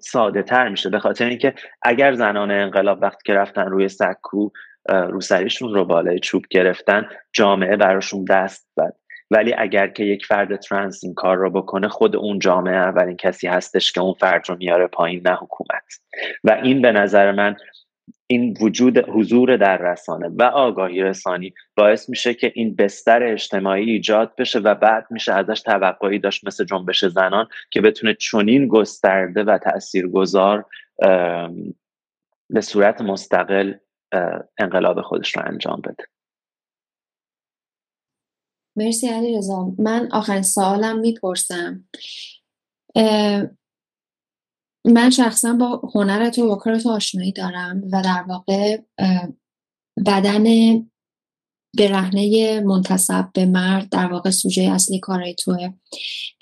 [0.00, 0.90] ساده تر میشه.
[0.90, 4.50] به خاطر اینکه اگر زنان انقلاب وقتی که رفتن روی سکو
[4.88, 8.96] روسریشون رو بالای چوب گرفتن جامعه براشون دست زد.
[9.30, 13.46] ولی اگر که یک فرد ترنس این کار رو بکنه خود اون جامعه اولین کسی
[13.46, 16.00] هستش که اون فرد رو میاره پایین نه حکومت.
[16.44, 17.56] و این به نظر من
[18.26, 24.36] این وجود حضور در رسانه و آگاهی رسانی باعث میشه که این بستر اجتماعی ایجاد
[24.36, 29.58] بشه و بعد میشه ازش توقعی داشت مثل جنبش زنان که بتونه چنین گسترده و
[29.58, 30.64] تاثیرگذار
[32.50, 33.74] به صورت مستقل
[34.58, 36.04] انقلاب خودش رو انجام بده.
[38.76, 41.84] مرسی علی رضا من آخرین سوالم می‌پرسم.
[44.84, 48.78] من شخصا با هنر تو و کار تو آشنایی دارم و در واقع
[50.06, 50.44] بدن
[51.78, 55.68] برهنه منتصب به مرد در واقع سوژه اصلی کارهای توه.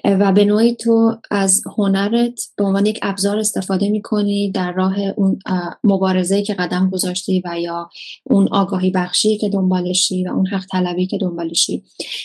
[0.04, 5.38] و به نوعی تو از هنرت به عنوان یک ابزار استفاده می‌کنی در راه اون
[5.84, 7.90] مبارزه که قدم گذاشتی و یا
[8.24, 11.82] اون آگاهی بخشی که دنبالشی و اون حق طلبی که دنبالشی.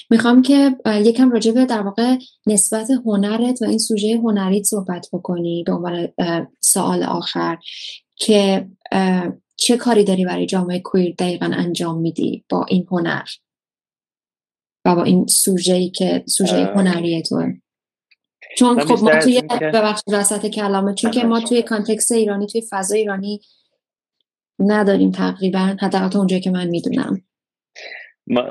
[0.10, 2.16] می‌خوام که یکم راجع به در واقع
[2.48, 6.08] نسبت هنرت و این سوژه هنریت صحبت بکنی به عنوان
[6.62, 7.58] سوال آخر
[8.16, 8.68] که
[9.58, 13.26] چه کاری داری برای جامعه کویر دقیقا انجام میدی با این هنر؟
[14.86, 17.44] و با این سوژه‌ای که سوژه هنریه تو؟
[18.58, 19.42] چون خب ما توی
[19.74, 23.42] ببخش وسط کلامه چون که ما توی کانتکست ایرانی توی فضا ایرانی
[24.60, 27.22] نداریم تقریبا حداقل اونجایی که من می‌دونم.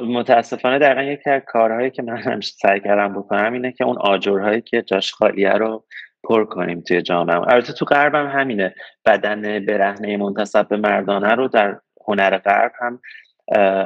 [0.09, 4.61] متاسفانه دقیقا یکی از کارهایی که من هم سعی کردم بکنم اینه که اون آجرهایی
[4.61, 5.85] که جاش خالیه رو
[6.29, 7.37] پر کنیم توی جامعه.
[7.37, 8.74] البته تو غرب هم همینه.
[9.07, 13.01] بدن برهنه منتصب به مردانه رو در هنر غرب هم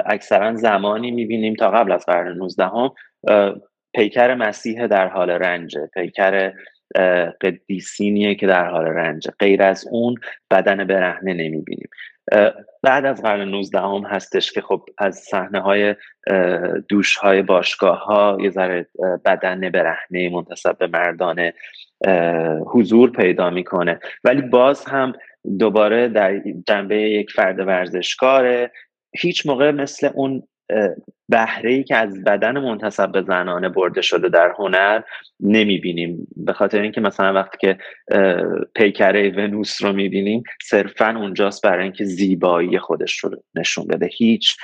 [0.05, 2.91] اکثرا زمانی می‌بینیم تا قبل از قرن 19 هم
[3.95, 5.89] پیکر مسیح در حال رنجه.
[5.93, 6.53] پیکر
[7.41, 9.31] قدیسینیه که در حال رنجه.
[9.39, 10.15] غیر از اون
[10.51, 11.89] بدن برهنه نمی‌بینیم.
[12.83, 15.95] بعد از قرن 19 هم هستش که خب از صحنه های
[16.89, 18.87] دوش های باشگاه ها یه ذره
[19.25, 21.53] بدن برهنه منتصب به مردانه
[22.67, 23.99] حضور پیدا می‌کنه.
[24.23, 25.13] ولی باز هم
[25.59, 28.71] دوباره در جنبه یک فرد ورزشکاره.
[29.17, 30.43] هیچ موقع مثل اون
[31.29, 35.01] بهره ای که از بدن منتصب به زنانه برده شده در هنر
[35.39, 36.27] نمی‌بینیم.
[36.35, 37.77] به خاطر اینکه مثلا وقتی که
[38.75, 44.09] پیکره ونوس رو می‌بینیم صرفا اونجاست برای اینکه زیبایی خودش رو نشون بده.
[44.17, 44.57] هیچ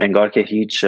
[0.00, 0.84] انگار که هیچ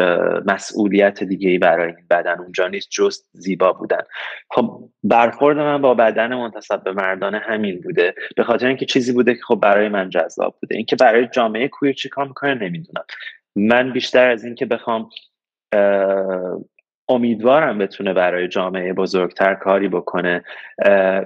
[0.46, 4.02] مسئولیت دیگه ای برای این بدن اونجا نیست جز زیبا بودن.
[4.50, 8.14] خب برخورد من با بدن منتصب به مردانه همین بوده.
[8.36, 10.76] به خاطر اینکه چیزی بوده که خب برای من جذاب بوده.
[10.76, 13.04] اینکه برای جامعه کویر چیکار می‌کنه نمی‌دونم.
[13.58, 15.10] من بیشتر از اینکه بخوام
[17.08, 20.44] امیدوارم بتونه برای جامعه بزرگتر کاری بکنه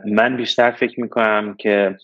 [0.06, 1.96] من بیشتر فکر می‌کنم که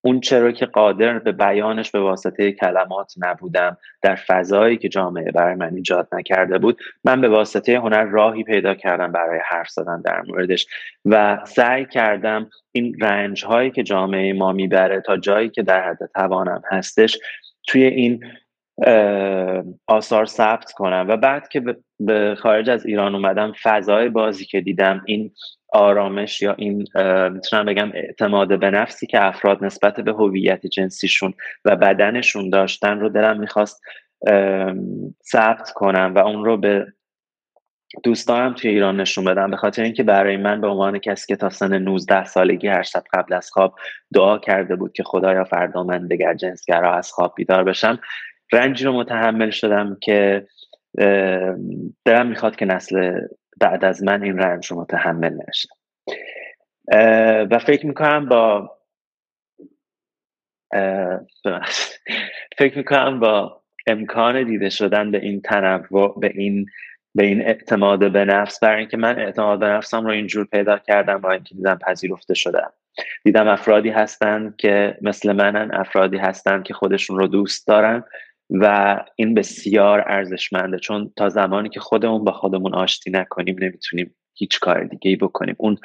[0.00, 5.54] اون چرا که قادر به بیانش به واسطه کلمات نبودم در فضایی که جامعه برای
[5.54, 10.22] من ایجاد نکرده بود من به واسطه هنر راهی پیدا کردم برای حرف زدن در
[10.22, 10.66] موردش
[11.04, 16.10] و سعی کردم این رنج هایی که جامعه ما می‌بره تا جایی که در حد
[16.14, 17.18] توانم هستش
[17.66, 18.24] توی این
[19.86, 21.06] آثار ثبت کنم.
[21.08, 21.62] و بعد که
[22.00, 25.30] به خارج از ایران اومدم فضای بازی که دیدم این
[25.72, 26.86] آرامش یا این
[27.32, 33.08] می‌تونم بگم اعتماد به نفسی که افراد نسبت به هویت جنسیشون و بدنشون داشتن رو
[33.08, 33.82] دلم می‌خواست
[35.24, 36.86] ثبت کنم و اون رو به
[38.02, 39.50] دوستانم توی ایران نشون بدم.
[39.50, 43.02] به خاطر اینکه برای من به عنوان کسی که تا سن 19 سالگی هر شب
[43.12, 43.74] قبل از خواب
[44.14, 48.00] دعا کرده بود که خدایا فردا من دگر جنسگرا از خواب بیدار بشم
[48.52, 50.46] رنجی رو متحمل شدم که
[52.04, 53.20] دلم می‌خواد که نسل
[53.60, 55.68] بعد از من این رنج رو متحمل نشه.
[57.50, 58.70] و فکر می‌کنم با
[62.58, 66.66] فکر می‌کنم با امکان دیده شدن به این تنوع به این
[67.14, 71.18] به این اعتماد به نفس برای اینکه من اعتماد به نفسم رو اینجور پیدا کردم
[71.20, 72.72] با اینکه دیدم پذیرفته شدم
[73.24, 78.04] دیدم افرادی هستند که مثل منن افرادی هستند که خودشون رو دوست دارن.
[78.50, 84.60] و این بسیار ارزشمنده چون تا زمانی که خودمون با خودمون آشتی نکنیم نمی‌تونیم هیچ
[84.60, 85.54] کار دیگه ای بکنیم.
[85.58, 85.76] اون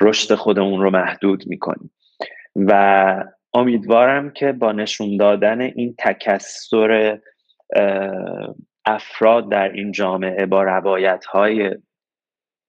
[0.00, 1.90] رشد خودمون رو محدود می‌کنیم.
[2.56, 7.18] و امیدوارم که با نشون دادن این تکسر
[8.84, 11.76] افراد در این جامعه با روایت های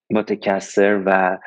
[0.10, 1.38] متکسر و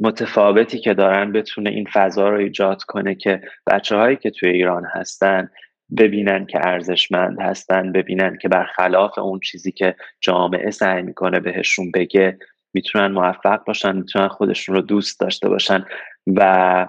[0.00, 4.84] متفاوتی که دارن بتونه این فضا رو ایجاد کنه که بچه هایی که توی ایران
[4.84, 5.50] هستن
[5.98, 12.38] ببینن که ارزشمند هستن ببینن که برخلاف اون چیزی که جامعه سعی می‌کنه بهشون بگه
[12.74, 15.84] می‌تونن موفق باشن می‌تونن خودشون رو دوست داشته باشن.
[16.26, 16.88] و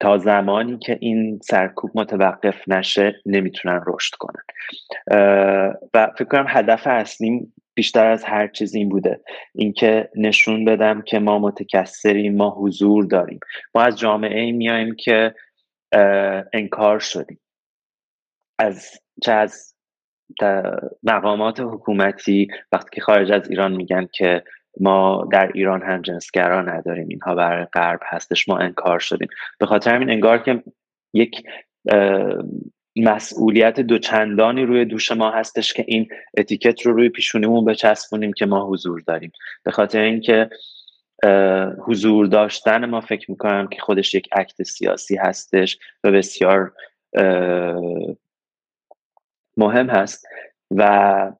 [0.00, 4.42] تا زمانی که این سرکوب متوقف نشه نمی‌تونن رشد کنن.
[5.94, 9.20] و فکر کنم هدف اصلیم بیشتر از هر چیز این بوده.
[9.54, 13.40] اینکه نشون بدم که ما متکثریم ما حضور داریم.
[13.74, 15.34] ما از جامعه میایم که
[16.52, 17.38] انکار شدیم.
[18.58, 18.90] از
[19.22, 19.74] چه از
[21.02, 24.44] مقامات حکومتی وقتی که خارج از ایران میگن که
[24.80, 29.28] ما در ایران هم جنسگرا نداریم اینها برای غرب هستش ما انکار شدیم.
[29.58, 30.62] به خاطر همین انگار که
[31.14, 31.42] یک
[32.96, 38.66] مسئولیت دوچندانی روی دوش ما هستش که این اتیکت رو روی پیشونیمون بچسبونیم که ما
[38.66, 39.32] حضور داریم.
[39.64, 40.50] به خاطر اینکه
[41.86, 46.72] حضور داشتن ما فکر می‌کنم که خودش یک عکت سیاسی هستش و بسیار
[49.56, 50.26] مهم هست.
[50.70, 51.32] و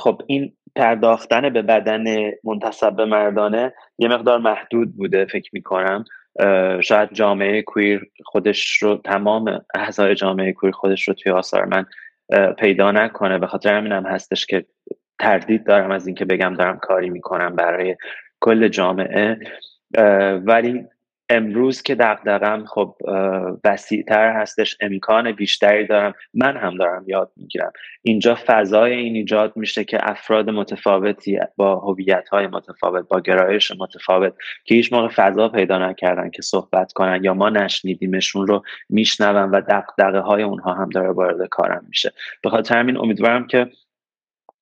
[0.00, 2.04] خب این پرداختن به بدن
[2.44, 6.04] منتصب به مردانه یه مقدار محدود بوده فکر می‌کنم.
[6.80, 11.86] شاید جامعه کویر خودش رو تمام اعضای جامعه کویر خودش رو توی آثار من
[12.54, 13.38] پیدا نکنه.
[13.38, 14.64] به خاطر همینم هستش که
[15.20, 17.96] تردید دارم از اینکه بگم دارم کاری می‌کنم برای
[18.40, 19.38] کل جامعه.
[20.44, 20.84] ولی
[21.32, 22.96] امروز که دقدقم خب
[23.64, 27.72] وسیعتر هستش امکان بیشتری دارم من هم دارم یاد می‌گیرم.
[28.02, 34.34] اینجا فضای این ایجاد میشه که افراد متفاوتی با هویت های متفاوت با گرایش متفاوت
[34.64, 39.60] که هیچ موقع فضا پیدا نکردن که صحبت کنن یا ما نشنیدیمشون رو میشنون و
[39.60, 42.12] دقدقه های اونها هم داره وارد کارم میشه.
[42.42, 43.66] به خاطر همین امیدوارم که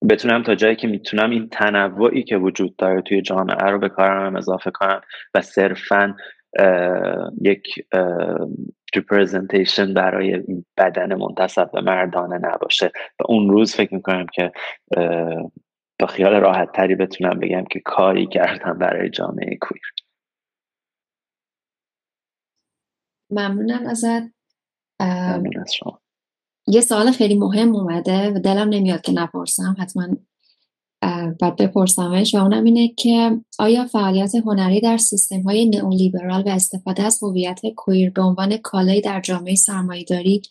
[0.09, 4.37] بتونم تا جایی که می‌تونم این تنوعی که وجود داره توی جامعه رو به کارم
[4.37, 5.01] اضافه کنم
[5.35, 6.17] و صرفا
[7.41, 7.87] یک
[8.95, 12.93] ریپرزنتیشن برای این بدن منتصب به مردانه نباشه.
[13.21, 14.53] و اون روز فکر می‌کنم که
[16.01, 19.83] با خیال راحت تری بتونم بگم که کاری کردم برای جامعه کویر.
[23.31, 24.23] ممنونم ازت.
[25.01, 26.01] ممنون از شما.
[26.67, 30.09] یه سوال خیلی مهم اومده و دلم نمیاد که نپرسم حتما
[31.03, 37.61] و اونم اینه که آیا فعالیت هنری در سیستم های نئولیبرال و استفاده از هویت
[37.77, 40.43] کویر به عنوان کالایی در جامعه سرمایهداری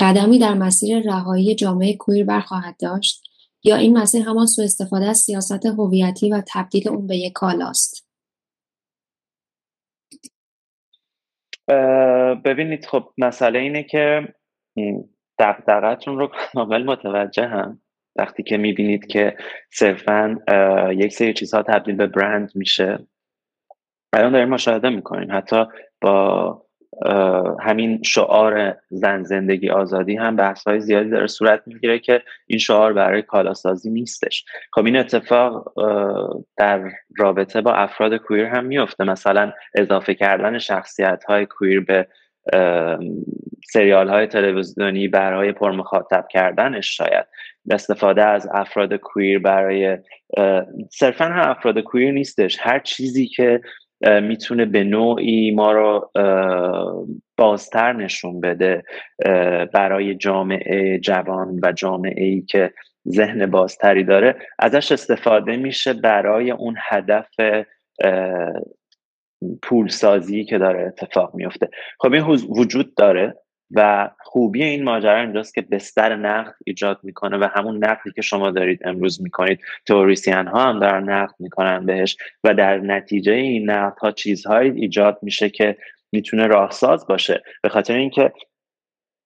[0.00, 3.22] قدمی در مسیر رهایی جامعه کویر برخواهد داشت
[3.64, 8.06] یا این مسیر همان سوء استفاده از سیاست هویتی و تبدیل اون به یک کالاست
[12.44, 14.34] ببینید خب مسئله اینه که
[15.38, 17.80] دقدقتون رو کامل متوجه هم
[18.16, 19.36] وقتی که می‌بینید که
[19.72, 20.38] صرفا
[20.92, 22.98] یک سری چیزها تبدیل به برند میشه
[24.12, 25.28] الان داریم مشاهده می‌کنیم.
[25.36, 25.64] حتی
[26.00, 26.62] با
[27.60, 32.92] همین شعار زن زندگی آزادی هم بحث های زیادی داره صورت می‌گیره که این شعار
[32.92, 34.44] برای کالاسازی نیستش.
[34.72, 35.72] خب این اتفاق
[36.56, 42.08] در رابطه با افراد کویر هم میفته مثلا اضافه کردن شخصیت های کویر به
[43.72, 47.26] سریال های تلویزیونی برای پرمخاطب کردنش شاید
[47.70, 49.98] استفاده از افراد کویر برای
[50.90, 53.60] صرفا هم افراد کویر نیستش هر چیزی که
[54.22, 56.10] می‌تونه به نوعی ما رو
[57.36, 58.82] بازتر نشون بده
[59.72, 62.72] برای جامعه جوان و جامعه ای که
[63.08, 67.26] ذهن بازتری داره ازش استفاده میشه برای اون هدف
[69.62, 71.68] پولسازی که داره اتفاق میفته.
[71.98, 73.34] خب این وجود داره
[73.74, 78.50] و خوبی این ماجرا اینجاست که بستر نقد ایجاد می‌کنه و همون نقدی که شما
[78.50, 83.98] دارید امروز می‌کنید توریسیان ها هم دارن نقد می‌کنن بهش و در نتیجه این نقد
[83.98, 85.76] ها چیزهایی ایجاد میشه که
[86.12, 87.42] می‌تونه راهساز باشه.
[87.62, 88.32] به خاطر اینکه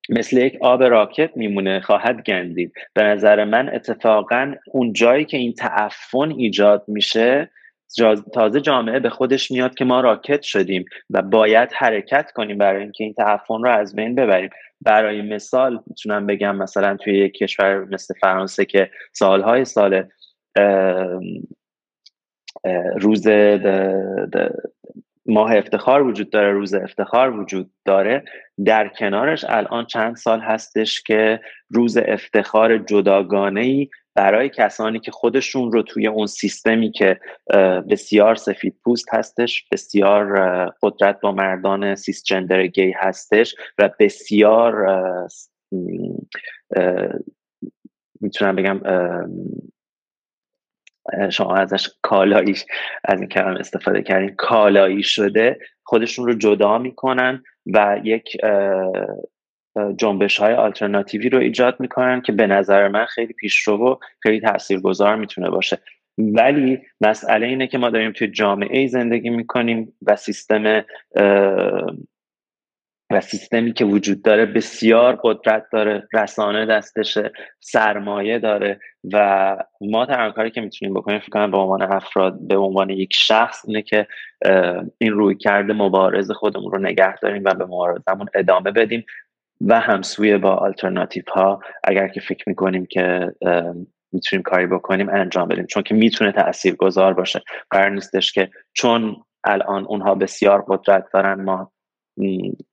[0.08, 2.72] مثل یک آب راکت میمونه خواهد گندید.
[2.94, 7.50] به نظر من اتفاقا اون جایی که این تعفن ایجاد میشه
[8.32, 13.04] تازه جامعه به خودش میاد که ما راکت شدیم و باید حرکت کنیم برای اینکه
[13.04, 14.50] این تعفن رو از بین ببریم.
[14.80, 20.04] برای مثال می‌تونم بگم مثلا توی یک کشور مثل فرانسه که سالهای سال
[23.00, 23.28] روز
[25.26, 28.24] ماه افتخار وجود داره روز افتخار وجود داره
[28.64, 31.40] در کنارش الان چند سال هستش که
[31.70, 37.20] روز افتخار جداگانه ای برای کسانی که خودشون رو توی اون سیستمی که
[37.90, 40.36] بسیار سفید پوست هستش بسیار
[40.82, 44.86] قدرت با مردان سیس جندر گی هستش و بسیار
[48.20, 48.80] می‌تونم بگم
[51.30, 52.64] شما ازش کالاییش
[53.04, 58.36] از این کلمه استفاده کردین کالایی شده خودشون رو جدا می‌کنن و یک
[59.96, 65.16] جنبش های آلترناتیوی رو ایجاد می‌کنن که به نظر من خیلی پیشرو و خیلی تاثیرگذار
[65.16, 65.78] می‌تونه باشه.
[66.18, 70.84] ولی مسئله اینه که ما داریم توی جامعه زندگی می‌کنیم و سیستم
[73.12, 78.80] و سیستمی که وجود داره بسیار قدرت داره رسانه دستشه سرمایه داره
[79.12, 83.14] و ما تنها کاری که می‌تونیم بکنیم فکر کنم به عنوان افراد به عنوان یک
[83.14, 84.06] شخص اینه که
[84.98, 89.04] این روی کرده مبارز خودمون رو نگه داریم و به مبارزمون ادامه بدیم
[89.60, 93.32] و همسوی با آلترناتیو ها اگر که فکر می‌کنیم که
[94.12, 95.66] می‌تونیم کاری بکنیم انجام بدیم.
[95.66, 97.42] چون که می‌تونه تأثیر گذار باشه.
[97.70, 101.72] قرار نیستش که چون الان اونها بسیار قدرت دارن ما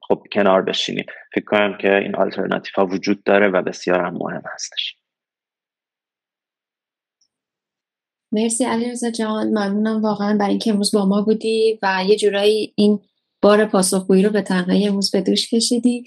[0.08, 1.06] خب کنار بشینیم.
[1.36, 4.96] فکر کنم که این آلترناتیف ها وجود داره و بسیار هم مهم هستش.
[8.32, 9.48] مرسی علیرضا جان.
[9.48, 13.00] ممنونم واقعا برای اینکه امروز با ما بودی و یه جورایی این
[13.42, 16.04] بار پاسخگویی رو به تنهایی امروز به دوش کشیدی.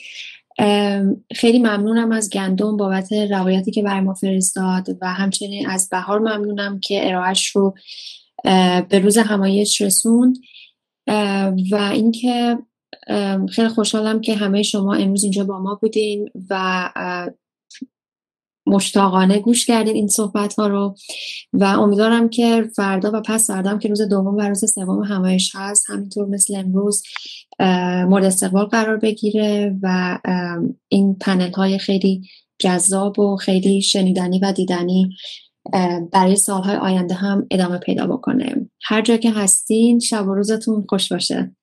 [1.35, 6.81] خیلی ممنونم از گندم بابت روایتی که بر ما فرستاد و همچنین از بهار ممنونم
[6.81, 7.75] که ارائهش رو
[8.89, 10.37] به روز همایش رسوند.
[11.71, 12.59] و اینکه
[13.51, 16.91] خیلی خوشحالم که همه شما امروز اینجا با ما بودین و
[18.67, 20.95] مشتاقانه گوش کردین این صحبت ها رو.
[21.53, 25.91] و امیدوارم که فردا و پس فردام که روز دوم و روز سوم همایش هست
[25.91, 27.03] همینطور مثل امروز
[28.09, 30.19] مورد استقبال قرار بگیره و
[30.89, 32.23] این پنل های خیلی
[32.59, 35.17] جذاب و خیلی شنیدنی و دیدنی
[36.13, 38.71] برای سالهای آینده هم ادامه پیدا بکنه.
[38.83, 41.55] هر جا که هستین شب و روزتون خوش باشه.